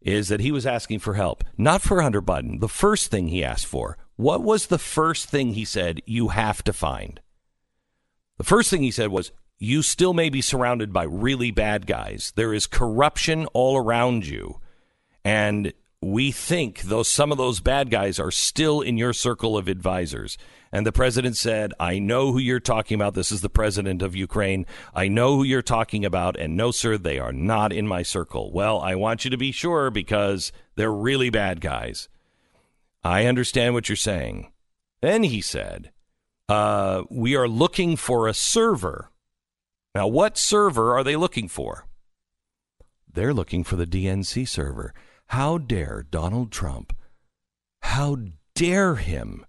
is 0.00 0.28
that 0.28 0.40
he 0.40 0.50
was 0.50 0.66
asking 0.66 1.00
for 1.00 1.14
help, 1.14 1.44
not 1.58 1.82
for 1.82 2.00
Hunter 2.00 2.22
Biden. 2.22 2.60
The 2.60 2.68
first 2.68 3.10
thing 3.10 3.28
he 3.28 3.44
asked 3.44 3.66
for, 3.66 3.98
what 4.16 4.42
was 4.42 4.66
the 4.66 4.78
first 4.78 5.28
thing 5.28 5.52
he 5.52 5.64
said 5.64 6.00
you 6.06 6.28
have 6.28 6.62
to 6.64 6.72
find? 6.72 7.20
The 8.38 8.44
first 8.44 8.70
thing 8.70 8.82
he 8.82 8.90
said 8.90 9.08
was, 9.08 9.32
you 9.60 9.82
still 9.82 10.14
may 10.14 10.30
be 10.30 10.40
surrounded 10.40 10.90
by 10.90 11.04
really 11.04 11.50
bad 11.50 11.86
guys. 11.86 12.32
There 12.34 12.54
is 12.54 12.66
corruption 12.66 13.46
all 13.52 13.76
around 13.76 14.26
you. 14.26 14.58
And 15.22 15.74
we 16.00 16.32
think 16.32 16.80
those 16.80 17.08
some 17.08 17.30
of 17.30 17.36
those 17.36 17.60
bad 17.60 17.90
guys 17.90 18.18
are 18.18 18.30
still 18.30 18.80
in 18.80 18.96
your 18.96 19.12
circle 19.12 19.58
of 19.58 19.68
advisors. 19.68 20.38
And 20.72 20.86
the 20.86 20.92
president 20.92 21.36
said, 21.36 21.74
I 21.78 21.98
know 21.98 22.32
who 22.32 22.38
you're 22.38 22.58
talking 22.58 22.94
about. 22.94 23.12
This 23.12 23.30
is 23.30 23.42
the 23.42 23.50
president 23.50 24.00
of 24.00 24.16
Ukraine. 24.16 24.64
I 24.94 25.08
know 25.08 25.36
who 25.36 25.42
you're 25.42 25.60
talking 25.60 26.06
about. 26.06 26.38
And 26.38 26.56
no, 26.56 26.70
sir, 26.70 26.96
they 26.96 27.18
are 27.18 27.32
not 27.32 27.70
in 27.70 27.86
my 27.86 28.02
circle. 28.02 28.50
Well, 28.52 28.80
I 28.80 28.94
want 28.94 29.24
you 29.24 29.30
to 29.30 29.36
be 29.36 29.52
sure 29.52 29.90
because 29.90 30.52
they're 30.74 30.92
really 30.92 31.28
bad 31.28 31.60
guys. 31.60 32.08
I 33.04 33.26
understand 33.26 33.74
what 33.74 33.90
you're 33.90 33.96
saying. 33.96 34.52
Then 35.02 35.24
he 35.24 35.42
said, 35.42 35.90
uh, 36.48 37.02
We 37.10 37.36
are 37.36 37.48
looking 37.48 37.96
for 37.96 38.26
a 38.26 38.32
server 38.32 39.10
now, 39.94 40.06
what 40.06 40.38
server 40.38 40.96
are 40.96 41.02
they 41.02 41.16
looking 41.16 41.48
for? 41.48 41.86
They're 43.12 43.34
looking 43.34 43.64
for 43.64 43.76
the 43.76 43.86
DNC 43.86 44.46
server. 44.48 44.94
How 45.28 45.58
dare 45.58 46.04
Donald 46.08 46.52
Trump, 46.52 46.92
how 47.82 48.16
dare 48.54 48.96
him 48.96 49.44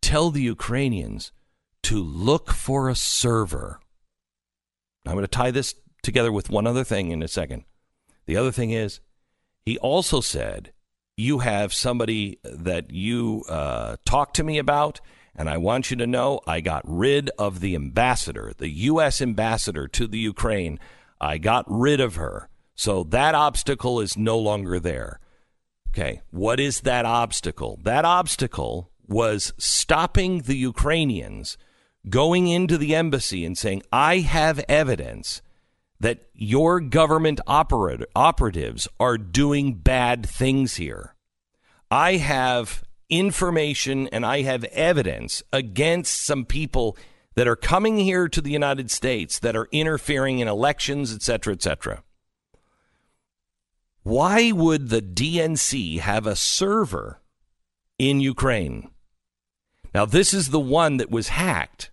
tell 0.00 0.30
the 0.30 0.42
Ukrainians 0.42 1.32
to 1.84 2.02
look 2.02 2.50
for 2.50 2.88
a 2.88 2.94
server? 2.94 3.80
I'm 5.04 5.14
going 5.14 5.24
to 5.24 5.28
tie 5.28 5.50
this 5.50 5.74
together 6.02 6.32
with 6.32 6.50
one 6.50 6.66
other 6.66 6.84
thing 6.84 7.10
in 7.10 7.22
a 7.22 7.28
second. 7.28 7.64
The 8.26 8.36
other 8.36 8.52
thing 8.52 8.70
is, 8.70 9.00
he 9.64 9.78
also 9.78 10.20
said, 10.20 10.72
You 11.16 11.40
have 11.40 11.72
somebody 11.72 12.38
that 12.44 12.92
you 12.92 13.44
uh, 13.48 13.96
talked 14.04 14.36
to 14.36 14.44
me 14.44 14.58
about 14.58 15.00
and 15.36 15.50
I 15.50 15.58
want 15.58 15.90
you 15.90 15.96
to 15.98 16.06
know 16.06 16.40
I 16.46 16.60
got 16.60 16.82
rid 16.84 17.30
of 17.38 17.60
the 17.60 17.74
ambassador, 17.74 18.52
the 18.56 18.70
U.S. 18.70 19.20
ambassador 19.20 19.86
to 19.88 20.06
the 20.06 20.18
Ukraine. 20.18 20.80
I 21.20 21.38
got 21.38 21.64
rid 21.68 22.00
of 22.00 22.16
her. 22.16 22.48
So 22.74 23.04
that 23.04 23.34
obstacle 23.34 24.00
is 24.00 24.16
no 24.16 24.38
longer 24.38 24.80
there. 24.80 25.20
Okay. 25.90 26.22
What 26.30 26.58
is 26.60 26.80
that 26.80 27.04
obstacle? 27.04 27.78
That 27.82 28.04
obstacle 28.04 28.90
was 29.06 29.52
stopping 29.56 30.42
the 30.42 30.56
Ukrainians 30.56 31.56
going 32.08 32.48
into 32.48 32.76
the 32.78 32.94
embassy 32.94 33.44
and 33.44 33.56
saying, 33.56 33.82
I 33.92 34.18
have 34.18 34.64
evidence 34.68 35.42
that 35.98 36.24
your 36.34 36.80
government 36.80 37.40
operat- 37.46 38.04
operatives 38.14 38.88
are 39.00 39.16
doing 39.16 39.74
bad 39.74 40.26
things 40.26 40.76
here. 40.76 41.14
I 41.90 42.16
have 42.16 42.82
information 43.08 44.08
and 44.08 44.24
I 44.26 44.42
have 44.42 44.64
evidence 44.64 45.42
against 45.52 46.24
some 46.24 46.44
people 46.44 46.96
that 47.34 47.46
are 47.46 47.56
coming 47.56 47.98
here 47.98 48.28
to 48.28 48.40
the 48.40 48.50
United 48.50 48.90
States 48.90 49.38
that 49.38 49.56
are 49.56 49.68
interfering 49.70 50.38
in 50.38 50.48
elections, 50.48 51.14
et 51.14 51.22
cetera, 51.22 51.52
et 51.52 51.62
cetera. 51.62 52.02
Why 54.02 54.52
would 54.52 54.88
the 54.88 55.02
DNC 55.02 55.98
have 56.00 56.26
a 56.26 56.36
server 56.36 57.20
in 57.98 58.20
Ukraine? 58.20 58.90
Now, 59.94 60.06
this 60.06 60.32
is 60.32 60.50
the 60.50 60.60
one 60.60 60.98
that 60.98 61.10
was 61.10 61.28
hacked. 61.28 61.90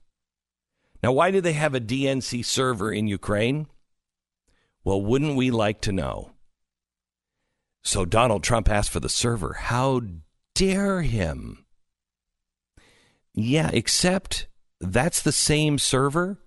Now, 1.02 1.12
why 1.12 1.32
do 1.32 1.42
they 1.42 1.54
have 1.54 1.76
a 1.76 1.82
DNC 1.82 2.46
server 2.46 2.92
in 2.92 3.08
Ukraine? 3.08 3.68
Well, 4.84 5.02
wouldn't 5.02 5.36
we 5.36 5.52
like 5.52 5.82
to 5.82 5.92
know? 5.92 6.32
So 7.82 8.06
Donald 8.06 8.44
Trump 8.44 8.70
asked 8.70 8.92
for 8.92 9.02
the 9.02 9.10
server. 9.10 9.54
How 9.54 10.02
dare 10.56 11.02
him? 11.02 11.66
Yeah, 13.34 13.70
except 13.74 14.48
that's 14.80 15.22
the 15.22 15.32
same 15.32 15.80
server 15.80 16.38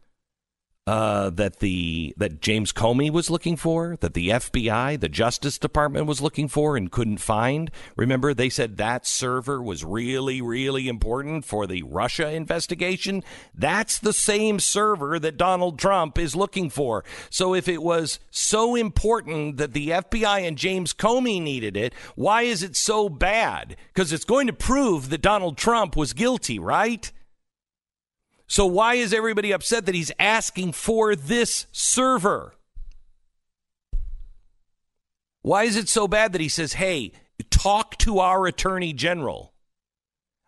uh, 0.87 1.31
that 1.31 1.59
the 1.59 2.14
that 2.16 2.40
James 2.40 2.72
Comey 2.72 3.11
was 3.11 3.29
looking 3.29 3.57
for, 3.57 3.96
that 4.01 4.14
the 4.14 4.29
FBI, 4.29 5.01
the 5.01 5.09
Justice 5.09 5.59
Department 5.59 6.07
was 6.07 6.20
looking 6.20 6.46
for 6.46 6.77
and 6.77 6.92
couldn't 6.92 7.18
find. 7.18 7.72
Remember, 7.96 8.33
they 8.33 8.49
said 8.49 8.77
that 8.77 9.05
server 9.05 9.61
was 9.61 9.85
really, 9.85 10.40
really 10.40 10.88
important 10.88 11.44
for 11.44 11.66
the 11.66 11.83
Russia 11.83 12.31
investigation. 12.31 13.25
That's 13.53 13.99
the 13.99 14.12
same 14.12 14.61
server 14.61 15.18
that 15.18 15.37
Donald 15.37 15.79
Trump 15.79 16.18
is 16.18 16.37
looking 16.37 16.70
for. 16.70 17.05
So 17.31 17.53
if 17.53 17.68
it 17.68 17.83
was 17.83 18.20
so 18.31 18.77
important 18.77 19.57
that 19.57 19.72
the 19.72 19.88
FBI 19.88 20.46
and 20.46 20.57
James 20.57 20.94
Comey 20.94 21.42
needed 21.42 21.77
it, 21.77 21.94
why 22.14 22.42
is 22.42 22.62
it 22.62 22.77
so 22.77 23.09
bad? 23.09 23.77
Because 23.92 24.12
it's 24.12 24.25
going 24.25 24.46
to 24.46 24.53
prove 24.53 25.11
that 25.11 25.22
Donald 25.22 25.57
Trump 25.57 25.96
was 25.96 26.12
guilty, 26.12 26.61
right? 26.61 27.11
So 28.46 28.66
why 28.66 28.94
is 28.94 29.12
everybody 29.12 29.52
upset 29.52 29.87
that 29.87 29.94
he's 29.94 30.12
asking 30.18 30.72
for 30.72 31.16
this 31.16 31.66
server? 31.72 32.54
Why 35.42 35.64
is 35.64 35.76
it 35.76 35.88
so 35.88 36.09
bad 36.09 36.32
that 36.32 36.40
he 36.40 36.48
says, 36.48 36.74
hey, 36.74 37.12
talk 37.50 37.96
to 37.98 38.18
our 38.18 38.46
attorney 38.46 38.92
general 38.92 39.52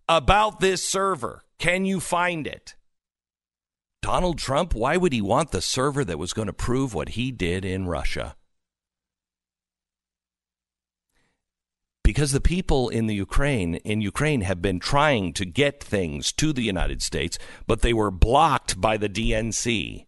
about 0.08 0.60
this 0.60 0.86
server? 0.86 1.44
Can 1.58 1.84
you 1.84 2.00
find 2.00 2.46
it? 2.46 2.74
Donald 4.00 4.38
Trump, 4.38 4.74
why 4.74 4.96
would 4.96 5.12
he 5.12 5.20
want 5.20 5.50
the 5.50 5.60
server 5.60 6.04
that 6.04 6.18
was 6.18 6.32
going 6.32 6.46
to 6.46 6.52
prove 6.52 6.94
what 6.94 7.10
he 7.10 7.30
did 7.32 7.64
in 7.64 7.86
Russia? 7.86 8.36
Because 12.08 12.32
the 12.32 12.40
people 12.40 12.88
in 12.88 13.06
the 13.06 13.14
Ukraine 13.14 13.74
in 13.84 14.00
Ukraine 14.00 14.40
have 14.40 14.62
been 14.62 14.80
trying 14.80 15.34
to 15.34 15.44
get 15.44 15.84
things 15.84 16.32
to 16.32 16.54
the 16.54 16.62
United 16.62 17.02
States, 17.02 17.38
but 17.66 17.82
they 17.82 17.92
were 17.92 18.10
blocked 18.10 18.80
by 18.80 18.96
the 18.96 19.10
DNC. 19.10 20.06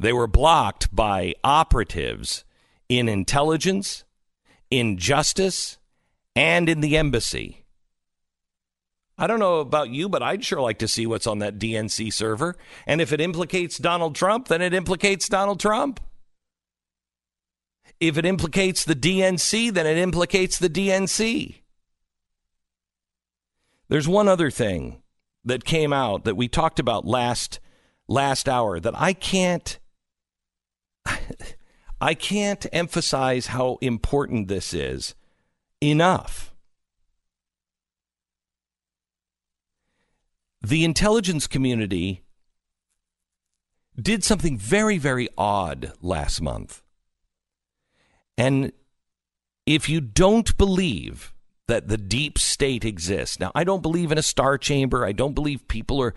They 0.00 0.12
were 0.12 0.26
blocked 0.26 0.92
by 0.92 1.34
operatives 1.44 2.44
in 2.88 3.08
intelligence, 3.08 4.02
in 4.68 4.98
justice, 4.98 5.78
and 6.34 6.68
in 6.68 6.80
the 6.80 6.96
embassy. 6.96 7.66
I 9.16 9.28
don't 9.28 9.38
know 9.38 9.60
about 9.60 9.90
you, 9.90 10.08
but 10.08 10.24
I'd 10.24 10.44
sure 10.44 10.60
like 10.60 10.80
to 10.80 10.88
see 10.88 11.06
what's 11.06 11.28
on 11.28 11.38
that 11.38 11.56
DNC 11.56 12.12
server. 12.12 12.56
And 12.84 13.00
if 13.00 13.12
it 13.12 13.20
implicates 13.20 13.78
Donald 13.78 14.16
Trump, 14.16 14.48
then 14.48 14.60
it 14.60 14.74
implicates 14.74 15.28
Donald 15.28 15.60
Trump. 15.60 16.00
If 18.02 18.18
it 18.18 18.26
implicates 18.26 18.84
the 18.84 18.96
DNC, 18.96 19.72
then 19.72 19.86
it 19.86 19.96
implicates 19.96 20.58
the 20.58 20.68
DNC. 20.68 21.60
There's 23.88 24.08
one 24.08 24.26
other 24.26 24.50
thing 24.50 25.02
that 25.44 25.64
came 25.64 25.92
out 25.92 26.24
that 26.24 26.36
we 26.36 26.48
talked 26.48 26.80
about 26.80 27.06
last 27.06 27.60
last 28.08 28.48
hour 28.48 28.80
that 28.80 29.00
I 29.00 29.12
can't 29.12 29.78
I 32.00 32.14
can't 32.14 32.66
emphasize 32.72 33.46
how 33.46 33.78
important 33.80 34.48
this 34.48 34.74
is 34.74 35.14
enough. 35.80 36.52
The 40.60 40.82
intelligence 40.82 41.46
community 41.46 42.24
did 43.94 44.24
something 44.24 44.58
very, 44.58 44.98
very 44.98 45.28
odd 45.38 45.92
last 46.00 46.42
month. 46.42 46.81
And 48.42 48.72
if 49.66 49.88
you 49.88 50.00
don't 50.00 50.58
believe 50.58 51.32
that 51.68 51.86
the 51.86 51.96
deep 51.96 52.38
state 52.38 52.84
exists, 52.84 53.38
now 53.38 53.52
I 53.54 53.62
don't 53.62 53.82
believe 53.82 54.10
in 54.10 54.18
a 54.18 54.22
star 54.22 54.58
chamber. 54.58 55.06
I 55.06 55.12
don't 55.12 55.36
believe 55.36 55.68
people 55.68 56.02
are, 56.02 56.12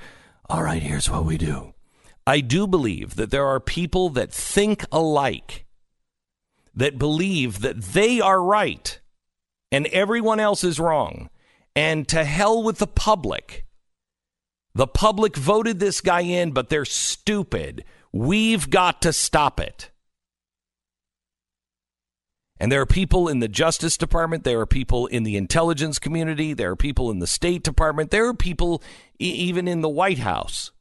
all 0.50 0.64
right, 0.64 0.82
here's 0.82 1.08
what 1.08 1.24
we 1.24 1.38
do. 1.38 1.76
I 2.26 2.40
do 2.40 2.66
believe 2.66 3.16
that 3.18 3.30
there 3.30 3.46
are 3.46 3.60
people 3.60 4.10
that 4.10 4.34
think 4.34 4.86
alike, 4.92 5.66
that 6.74 6.98
believe 6.98 7.62
that 7.62 7.80
they 7.80 8.20
are 8.20 8.42
right 8.42 9.00
and 9.72 9.86
everyone 9.88 10.40
else 10.40 10.64
is 10.64 10.80
wrong. 10.80 11.30
And 11.76 12.08
to 12.08 12.24
hell 12.24 12.64
with 12.64 12.80
the 12.80 12.88
public. 12.88 13.68
The 14.74 14.88
public 14.88 15.38
voted 15.38 15.80
this 15.80 16.02
guy 16.02 16.22
in, 16.22 16.54
but 16.54 16.70
they're 16.70 16.86
stupid. 16.86 17.86
We've 18.12 18.68
got 18.68 19.04
to 19.04 19.14
stop 19.14 19.60
it. 19.60 19.92
And 22.58 22.72
there 22.72 22.82
are 22.82 22.86
people 22.86 23.28
in 23.28 23.40
the 23.40 23.48
Justice 23.50 23.98
Department, 23.98 24.44
there 24.44 24.60
are 24.60 24.66
people 24.66 25.08
in 25.08 25.24
the 25.24 25.36
intelligence 25.36 26.00
community, 26.00 26.54
there 26.54 26.72
are 26.72 26.76
people 26.76 27.12
in 27.12 27.20
the 27.20 27.28
State 27.28 27.64
Department, 27.64 28.12
there 28.12 28.28
are 28.28 28.34
people 28.34 28.82
e- 29.20 29.30
even 29.30 29.68
in 29.68 29.82
the 29.82 29.90
White 29.90 30.20
House. 30.20 30.72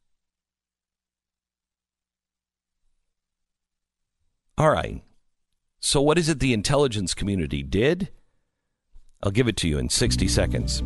All 4.56 4.70
right. 4.70 5.02
So, 5.80 6.00
what 6.00 6.16
is 6.16 6.28
it 6.28 6.38
the 6.38 6.52
intelligence 6.52 7.12
community 7.12 7.62
did? 7.62 8.10
I'll 9.22 9.32
give 9.32 9.48
it 9.48 9.56
to 9.58 9.68
you 9.68 9.78
in 9.78 9.88
60 9.88 10.28
seconds. 10.28 10.82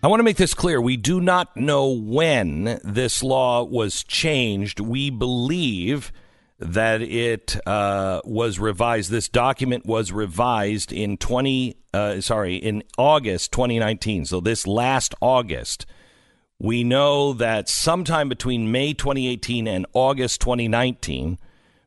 I 0.00 0.06
want 0.06 0.20
to 0.20 0.24
make 0.24 0.36
this 0.36 0.54
clear. 0.54 0.80
We 0.80 0.96
do 0.96 1.20
not 1.20 1.56
know 1.56 1.88
when 1.88 2.80
this 2.84 3.20
law 3.20 3.64
was 3.64 4.04
changed. 4.04 4.78
We 4.78 5.10
believe 5.10 6.12
that 6.60 7.02
it 7.02 7.56
uh, 7.66 8.20
was 8.24 8.60
revised. 8.60 9.10
This 9.10 9.28
document 9.28 9.86
was 9.86 10.12
revised 10.12 10.92
in 10.92 11.16
20, 11.16 11.76
uh, 11.92 12.20
sorry, 12.20 12.56
in 12.56 12.84
August 12.96 13.50
2019. 13.50 14.26
So 14.26 14.40
this 14.40 14.68
last 14.68 15.16
August. 15.20 15.84
We 16.60 16.84
know 16.84 17.32
that 17.32 17.68
sometime 17.68 18.28
between 18.28 18.70
May 18.70 18.92
2018 18.92 19.66
and 19.66 19.86
August 19.92 20.40
2019, 20.40 21.38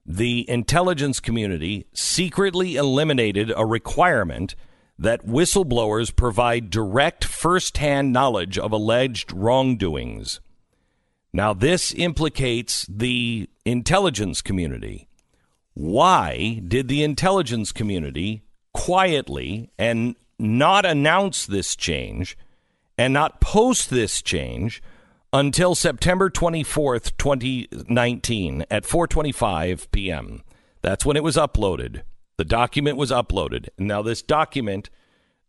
the 0.05 0.49
intelligence 0.49 1.21
community 1.21 1.87
secretly 1.93 2.75
eliminated 2.75 3.53
a 3.55 3.65
requirement– 3.65 4.53
that 5.01 5.25
whistleblowers 5.25 6.15
provide 6.15 6.69
direct 6.69 7.25
first-hand 7.25 8.13
knowledge 8.13 8.59
of 8.59 8.71
alleged 8.71 9.31
wrongdoings. 9.33 10.39
Now, 11.33 11.53
this 11.53 11.91
implicates 11.95 12.85
the 12.87 13.49
intelligence 13.65 14.43
community. 14.43 15.07
Why 15.73 16.61
did 16.67 16.87
the 16.87 17.01
intelligence 17.01 17.71
community 17.71 18.43
quietly 18.73 19.71
and 19.79 20.15
not 20.37 20.85
announce 20.85 21.47
this 21.47 21.75
change 21.75 22.37
and 22.95 23.11
not 23.11 23.41
post 23.41 23.89
this 23.89 24.21
change 24.21 24.83
until 25.33 25.73
September 25.73 26.29
24th, 26.29 27.17
2019 27.17 28.65
at 28.69 28.83
4:25 28.83 29.89
p.m. 29.91 30.43
That's 30.83 31.05
when 31.05 31.17
it 31.17 31.23
was 31.23 31.37
uploaded. 31.37 32.03
The 32.41 32.45
document 32.45 32.97
was 32.97 33.11
uploaded. 33.11 33.69
Now, 33.77 34.01
this 34.01 34.23
document 34.23 34.89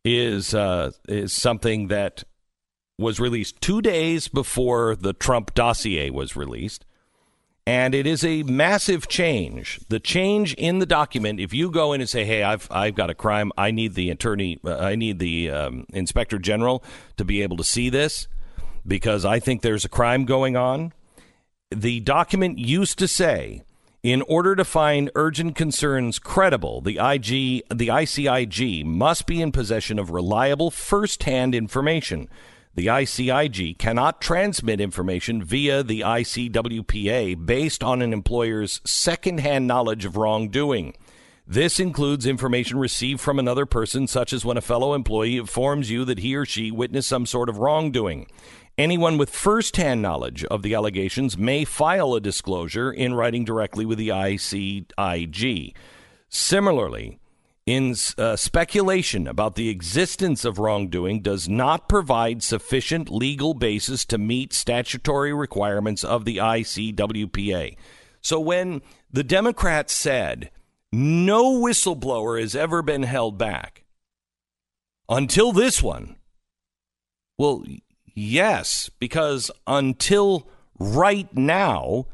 is 0.05 0.53
uh, 0.53 0.91
is 1.09 1.33
something 1.33 1.89
that 1.89 2.25
was 2.99 3.19
released 3.19 3.63
two 3.63 3.81
days 3.81 4.29
before 4.29 4.95
the 4.95 5.15
Trump 5.15 5.55
dossier 5.55 6.11
was 6.11 6.37
released. 6.37 6.85
And 7.67 7.95
it 7.95 8.07
is 8.07 8.27
a 8.27 8.43
massive 8.43 9.09
change. 9.09 9.81
The 9.89 10.01
change 10.01 10.53
in 10.57 10.81
the 10.81 10.85
document, 10.85 11.41
if 11.41 11.55
you 11.55 11.71
go 11.71 11.95
in 11.95 12.03
and 12.03 12.11
say, 12.11 12.27
"Hey, 12.27 12.43
I've 12.43 12.69
I've 12.71 12.95
got 12.95 13.09
a 13.09 13.15
crime. 13.15 13.53
I 13.57 13.71
need 13.71 13.95
the 13.95 14.11
attorney. 14.11 14.61
Uh, 14.63 14.77
I 14.77 14.95
need 14.95 15.19
the 15.19 15.51
um, 15.51 15.87
inspector 15.95 16.39
general 16.39 16.85
to 17.17 17.25
be 17.25 17.41
able 17.41 17.57
to 17.57 17.65
see 17.65 17.89
this 17.89 18.29
because 18.87 19.25
I 19.25 19.41
think 19.41 19.63
there's 19.63 19.87
a 19.87 19.89
crime 19.89 20.27
going 20.27 20.59
on." 20.59 20.93
The 21.71 22.01
document 22.01 22.59
used 22.59 22.99
to 22.99 23.09
say 23.09 23.63
in 24.03 24.21
order 24.23 24.57
to 24.57 24.65
find 24.65 25.11
urgent 25.15 25.55
concerns 25.55 26.19
credible, 26.19 26.81
the 26.81 26.99
IG, 26.99 27.63
the 27.73 27.89
ICIG 27.89 28.85
must 28.85 29.27
be 29.27 29.41
in 29.41 29.53
possession 29.53 29.99
of 29.99 30.11
reliable 30.11 30.73
first-hand 30.73 31.55
information. 31.55 32.29
The 32.75 32.87
ICIG 32.87 33.79
cannot 33.79 34.21
transmit 34.21 34.81
information 34.81 35.45
via 35.45 35.85
the 35.85 36.01
ICWPA 36.01 37.47
based 37.47 37.85
on 37.85 38.03
an 38.03 38.13
employer's 38.13 38.81
second-hand 38.85 39.69
knowledge 39.69 40.05
of 40.05 40.17
wrongdoing. 40.17 40.95
This 41.47 41.79
includes 41.79 42.25
information 42.25 42.79
received 42.79 43.21
from 43.21 43.39
another 43.39 43.67
person, 43.67 44.07
such 44.07 44.33
as 44.33 44.45
when 44.45 44.57
a 44.57 44.63
fellow 44.63 44.95
employee 44.95 45.37
informs 45.37 45.91
you 45.91 46.05
that 46.07 46.21
he 46.21 46.35
or 46.35 46.47
she 46.47 46.71
witnessed 46.71 47.09
some 47.09 47.27
sort 47.27 47.49
of 47.49 47.59
wrongdoing. 47.59 48.27
Anyone 48.79 49.19
with 49.19 49.31
firsthand 49.31 50.01
knowledge 50.01 50.45
of 50.45 50.63
the 50.63 50.75
allegations 50.75 51.37
may 51.37 51.65
file 51.65 52.15
a 52.15 52.21
disclosure 52.21 52.91
in 52.91 53.15
writing 53.15 53.45
directly 53.45 53.85
with 53.85 53.99
the 53.99 54.09
ICIG. 54.09 55.75
Similarly, 56.31 57.19
in 57.67 57.95
uh, 58.17 58.35
speculation 58.35 59.29
about 59.29 59.55
the 59.55 59.69
existence 59.69 60.45
of 60.45 60.59
wrongdoing 60.59 61.21
does 61.21 61.49
not 61.49 61.89
provide 61.89 62.43
sufficient 62.43 63.11
legal 63.11 63.55
basis 63.55 64.05
to 64.07 64.19
meet 64.19 64.53
statutory 64.53 65.33
requirements 65.33 66.03
of 66.03 66.25
the 66.25 66.39
ICWPA. 66.39 67.77
So 68.21 68.41
when 68.41 68.83
the 69.11 69.23
Democrats 69.23 69.93
said 69.93 70.51
no 70.91 71.53
whistleblower 71.61 72.41
has 72.41 72.57
ever 72.57 72.83
been 72.83 73.03
held 73.05 73.37
back 73.37 73.85
until 75.09 75.53
this 75.53 75.83
one, 75.83 76.17
well, 77.39 77.65
yes, 78.15 78.91
because 78.99 79.51
until 79.67 80.49
right 80.79 81.35
now, 81.37 82.07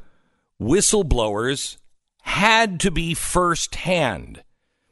whistleblowers 0.60 1.78
had 2.22 2.80
to 2.80 2.90
be 2.90 3.14
firsthand. 3.14 4.42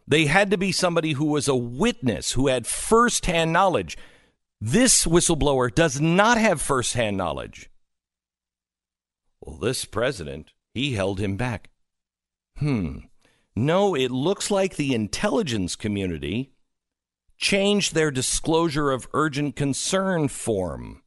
They 0.08 0.26
had 0.26 0.50
to 0.50 0.58
be 0.58 0.72
somebody 0.72 1.12
who 1.12 1.26
was 1.26 1.48
a 1.48 1.56
witness, 1.56 2.32
who 2.32 2.46
had 2.46 2.66
firsthand 2.66 3.52
knowledge. 3.52 3.98
This 4.60 5.04
whistleblower 5.04 5.74
does 5.74 6.00
not 6.00 6.38
have 6.38 6.62
firsthand 6.62 7.16
knowledge. 7.16 7.68
Well, 9.40 9.56
this 9.56 9.84
president, 9.84 10.52
he 10.72 10.94
held 10.94 11.20
him 11.20 11.36
back. 11.36 11.70
Hmm. 12.58 12.98
No, 13.54 13.94
it 13.94 14.10
looks 14.10 14.50
like 14.50 14.76
the 14.76 14.94
intelligence 14.94 15.76
community 15.76 16.52
changed 17.36 17.94
their 17.94 18.10
disclosure 18.10 18.90
of 18.90 19.08
urgent 19.12 19.56
concern 19.56 20.28
form. 20.28 21.02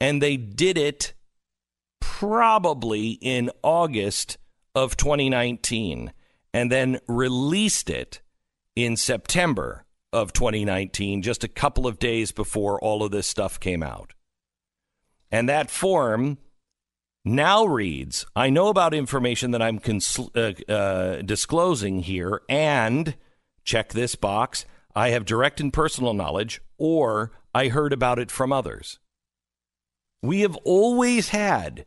And 0.00 0.22
they 0.22 0.36
did 0.36 0.76
it 0.76 1.14
probably 2.00 3.10
in 3.20 3.50
August 3.62 4.38
of 4.74 4.96
2019 4.96 6.12
and 6.52 6.72
then 6.72 6.98
released 7.08 7.90
it 7.90 8.20
in 8.74 8.96
September 8.96 9.84
of 10.12 10.32
2019, 10.32 11.22
just 11.22 11.44
a 11.44 11.48
couple 11.48 11.86
of 11.86 11.98
days 11.98 12.32
before 12.32 12.80
all 12.80 13.02
of 13.02 13.10
this 13.10 13.26
stuff 13.26 13.58
came 13.58 13.82
out. 13.82 14.14
And 15.30 15.48
that 15.48 15.70
form 15.70 16.38
now 17.24 17.64
reads 17.64 18.24
I 18.36 18.50
know 18.50 18.68
about 18.68 18.94
information 18.94 19.50
that 19.50 19.60
I'm 19.60 19.80
uh, 20.34 20.52
uh, 20.72 21.22
disclosing 21.22 22.00
here, 22.00 22.42
and 22.48 23.16
check 23.66 23.92
this 23.92 24.14
box 24.14 24.64
I 24.96 25.10
have 25.10 25.26
direct 25.26 25.60
and 25.60 25.70
personal 25.70 26.14
knowledge, 26.14 26.62
or 26.78 27.32
I 27.54 27.68
heard 27.68 27.92
about 27.92 28.18
it 28.18 28.30
from 28.30 28.50
others. 28.50 28.98
We 30.22 30.40
have 30.40 30.56
always 30.64 31.28
had 31.28 31.84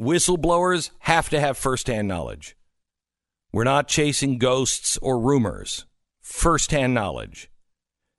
whistleblowers 0.00 0.90
have 1.00 1.28
to 1.30 1.40
have 1.40 1.58
firsthand 1.58 2.06
knowledge. 2.06 2.56
We're 3.52 3.64
not 3.64 3.88
chasing 3.88 4.38
ghosts 4.38 4.96
or 5.02 5.18
rumors, 5.18 5.86
firsthand 6.20 6.94
knowledge. 6.94 7.50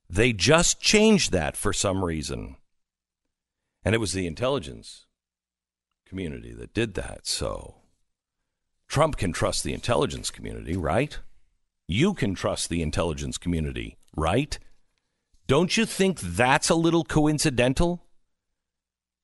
They 0.10 0.34
just 0.34 0.82
changed 0.82 1.32
that 1.32 1.56
for 1.56 1.72
some 1.72 2.04
reason. 2.04 2.58
And 3.86 3.96
it 3.96 4.00
was 4.00 4.12
the 4.12 4.28
intelligence 4.28 5.06
community 6.06 6.52
that 6.54 6.74
did 6.74 6.96
that. 6.96 7.26
So 7.26 7.76
Trump 8.90 9.16
can 9.16 9.32
trust 9.32 9.64
the 9.64 9.74
intelligence 9.74 10.30
community, 10.30 10.76
right? 10.76 11.18
You 11.92 12.14
can 12.14 12.36
trust 12.36 12.70
the 12.70 12.84
intelligence 12.84 13.40
community, 13.40 13.98
right? 14.16 14.60
Don't 15.48 15.76
you 15.76 15.88
think 15.88 16.20
that's 16.20 16.70
a 16.70 16.76
little 16.76 17.04
coincidental? 17.04 18.06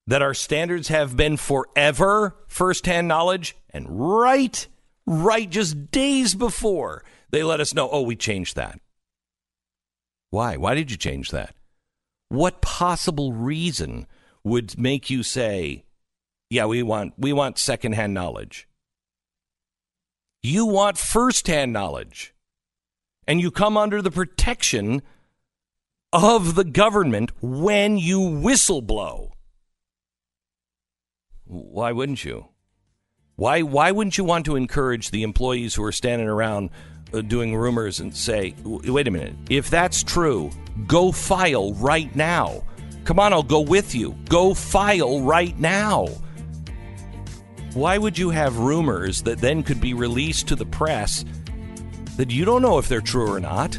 That 0.08 0.23
our 0.23 0.34
standards 0.34 0.88
have 0.88 1.15
been 1.15 1.38
forever 1.38 2.36
firsthand 2.47 3.08
knowledge, 3.08 3.56
and 3.69 3.86
right, 3.88 4.67
right, 5.06 5.47
just 5.47 5.91
days 5.91 6.34
before 6.34 7.04
they 7.30 7.43
let 7.43 7.60
us 7.60 7.75
know, 7.75 7.88
oh, 7.91 8.01
we 8.01 8.15
changed 8.15 8.56
that. 8.56 8.80
Why? 10.32 10.58
Why 10.58 10.73
did 10.73 10.89
you 10.89 10.97
change 10.97 11.30
that? 11.30 11.54
What 12.30 12.63
possible 12.63 13.32
reason 13.32 14.08
would 14.43 14.75
make 14.75 15.12
you 15.12 15.21
say, 15.21 15.84
yeah, 16.49 16.65
we 16.65 16.82
want 16.82 17.13
we 17.15 17.32
want 17.32 17.60
secondhand 17.60 18.15
knowledge. 18.15 18.67
You 20.41 20.65
want 20.65 20.97
firsthand 20.97 21.71
knowledge. 21.71 22.32
And 23.28 23.42
you 23.42 23.52
come 23.52 23.78
under 23.78 24.02
the 24.02 24.12
protection 24.12 25.02
of 26.14 26.56
the 26.56 26.64
government 26.64 27.32
when 27.42 27.98
you 27.98 28.20
whistleblow. 28.20 29.32
Why 31.46 31.92
wouldn't 31.92 32.24
you? 32.24 32.48
Why 33.36 33.62
why 33.64 33.92
wouldn't 33.92 34.18
you 34.18 34.24
want 34.24 34.46
to 34.46 34.56
encourage 34.56 35.12
the 35.12 35.24
employees 35.24 35.76
who 35.76 35.84
are 35.84 35.92
standing 35.92 36.28
around 36.28 36.70
uh, 37.14 37.22
doing 37.22 37.56
rumors 37.56 38.00
and 38.00 38.16
say, 38.16 38.56
"Wait 38.64 39.08
a 39.08 39.12
minute. 39.12 39.36
If 39.50 39.70
that's 39.70 40.04
true, 40.04 40.52
go 40.88 41.12
file 41.12 41.74
right 41.74 42.16
now." 42.16 42.64
Come 43.04 43.20
on, 43.20 43.34
I'll 43.34 43.44
go 43.44 43.62
with 43.62 43.94
you. 43.94 44.16
Go 44.30 44.54
file 44.54 45.22
right 45.22 45.58
now. 45.60 46.08
Why 47.74 47.98
would 47.98 48.18
you 48.18 48.30
have 48.30 48.58
rumors 48.58 49.22
that 49.24 49.40
then 49.40 49.62
could 49.62 49.80
be 49.80 49.94
released 49.94 50.48
to 50.48 50.56
the 50.56 50.66
press 50.66 51.24
that 52.17 52.32
you 52.32 52.45
don't 52.45 52.62
know 52.62 52.78
if 52.78 52.88
they're 52.88 53.01
true 53.01 53.32
or 53.32 53.39
not? 53.39 53.78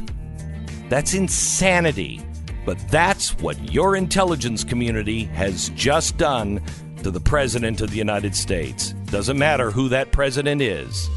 That's 0.88 1.14
insanity. 1.14 2.22
But 2.64 2.79
that's 2.88 3.38
what 3.38 3.72
your 3.72 3.96
intelligence 3.96 4.64
community 4.64 5.25
has 5.25 5.70
just 5.70 6.16
done 6.16 6.61
to 7.03 7.11
the 7.11 7.20
President 7.20 7.81
of 7.81 7.90
the 7.90 7.96
United 7.96 8.35
States. 8.35 8.92
Doesn't 9.07 9.38
matter 9.38 9.70
who 9.70 9.88
that 9.90 10.11
president 10.11 10.61
is. 10.61 11.09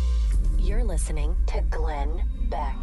You're 0.60 0.84
listening 0.84 1.36
to 1.48 1.62
Glenn 1.72 2.22
Beck. 2.50 2.76